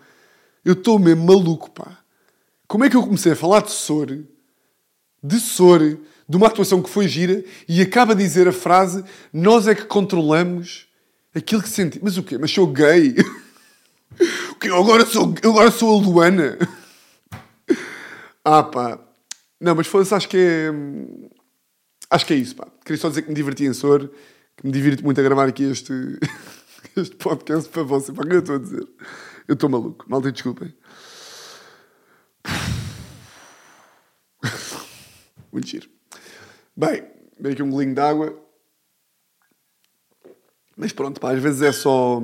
[0.64, 2.00] eu estou mesmo maluco, pá.
[2.68, 4.20] Como é que eu comecei a falar de Sor,
[5.24, 5.80] de Sor,
[6.28, 9.04] de uma atuação que foi gira, e acaba de dizer a frase:
[9.34, 10.88] Nós é que controlamos
[11.34, 12.04] aquilo que sentimos.
[12.04, 12.38] Mas o quê?
[12.38, 13.16] Mas sou gay?
[14.52, 14.70] o quê?
[14.70, 16.58] Eu agora sou, eu agora sou a Luana?
[18.46, 19.00] ah, pá.
[19.60, 20.72] Não, mas foda-se, acho que é.
[22.10, 22.68] Acho que é isso, pá.
[22.86, 24.10] Queria só dizer que me diverti em Sor,
[24.56, 25.94] que me divirto muito a gravar aqui este,
[26.96, 28.14] este podcast para você.
[28.14, 28.88] Pá, o que eu estou a dizer?
[29.50, 30.06] Eu estou maluco.
[30.08, 30.72] Malta, desculpem.
[35.52, 35.90] Muito giro.
[36.78, 37.04] Bem,
[37.40, 38.40] bem aqui um golinho de água.
[40.78, 42.22] Mas pronto, pá, às vezes é só.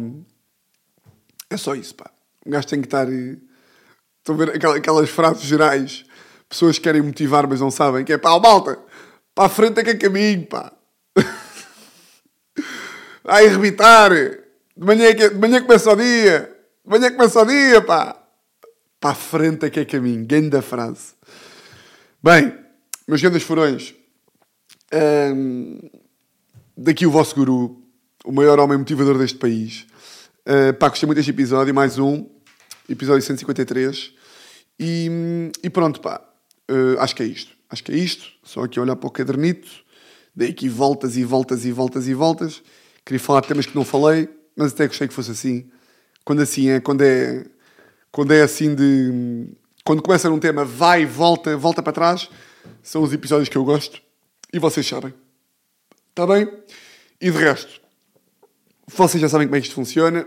[1.49, 2.11] É só isso, pá.
[2.45, 3.07] Um gajo tem que estar.
[3.09, 6.05] Estão a ver aquelas frases gerais.
[6.47, 8.05] Pessoas que querem motivar, mas não sabem.
[8.05, 8.77] Que é pá, malta.
[9.33, 10.71] Para a frente é que é caminho, pá.
[13.23, 14.11] Vai arrebitar.
[14.13, 16.54] De manhã, é que, de manhã começa o dia.
[16.85, 18.15] De manhã começa o dia, pá.
[18.99, 20.23] Para a frente é que é caminho.
[20.23, 21.15] Grande frase.
[22.21, 22.55] Bem,
[23.07, 23.95] meus grandes furões.
[25.33, 25.79] hum,
[26.77, 27.81] daqui o vosso guru,
[28.23, 29.87] o maior homem motivador deste país.
[30.45, 32.29] Uh, pá, gostei muito deste episódio, mais um,
[32.87, 34.13] episódio 153.
[34.79, 35.09] E,
[35.63, 36.21] e pronto, pá,
[36.69, 37.51] uh, acho que é isto.
[37.67, 38.27] Acho que é isto.
[38.43, 39.71] Só aqui olhar para o cadernito,
[40.35, 42.61] dei aqui voltas e voltas e voltas e voltas.
[43.03, 45.71] Queria falar de temas que não falei, mas até gostei que fosse assim.
[46.25, 47.45] Quando assim é, quando é,
[48.11, 49.47] quando é assim de.
[49.85, 52.27] Quando começa num tema, vai, volta, volta para trás,
[52.81, 54.01] são os episódios que eu gosto
[54.51, 55.13] e vocês sabem.
[56.09, 56.51] Está bem?
[57.21, 57.79] E de resto,
[58.87, 60.25] vocês já sabem como é que isto funciona.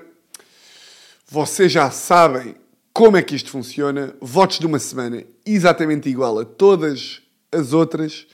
[1.28, 2.54] Vocês já sabem
[2.92, 4.14] como é que isto funciona.
[4.20, 8.26] Votos de uma semana exatamente igual a todas as outras.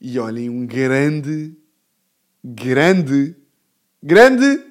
[0.00, 1.54] E olhem, um grande,
[2.42, 3.36] grande,
[4.02, 4.64] grande.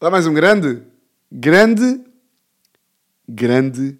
[0.00, 0.82] Dá mais um grande,
[1.30, 2.02] grande,
[3.28, 3.99] grande,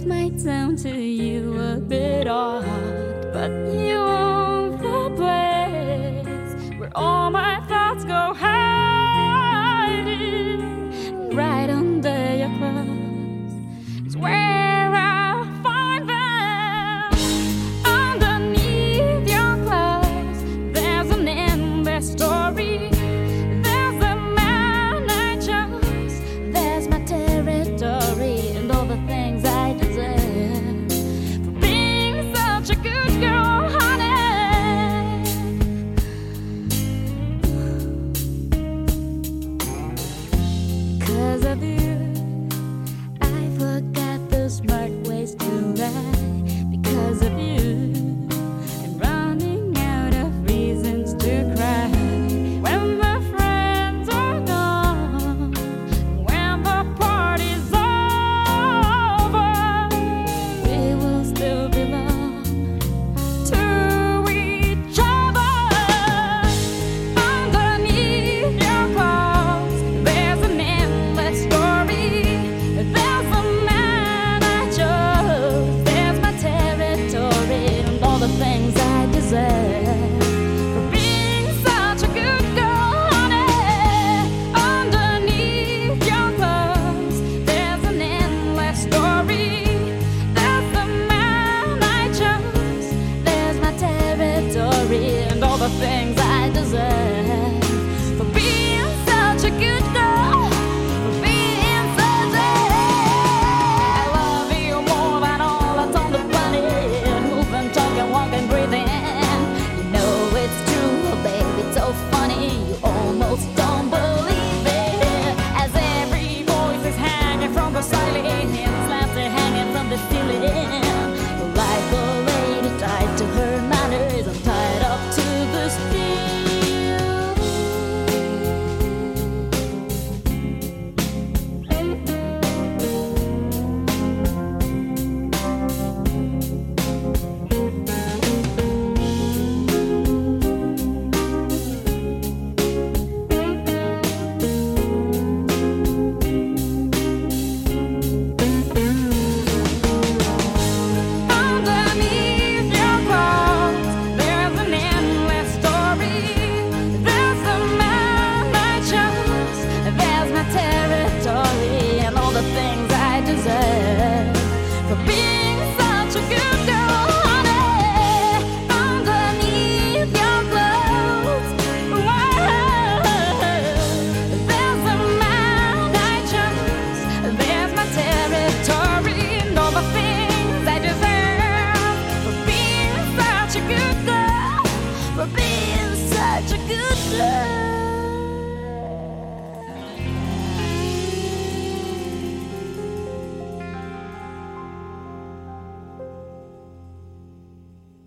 [0.00, 2.64] this might sound to you a bit odd,
[3.34, 8.56] but you own the place where all my thoughts go hiding.
[11.36, 11.79] Right under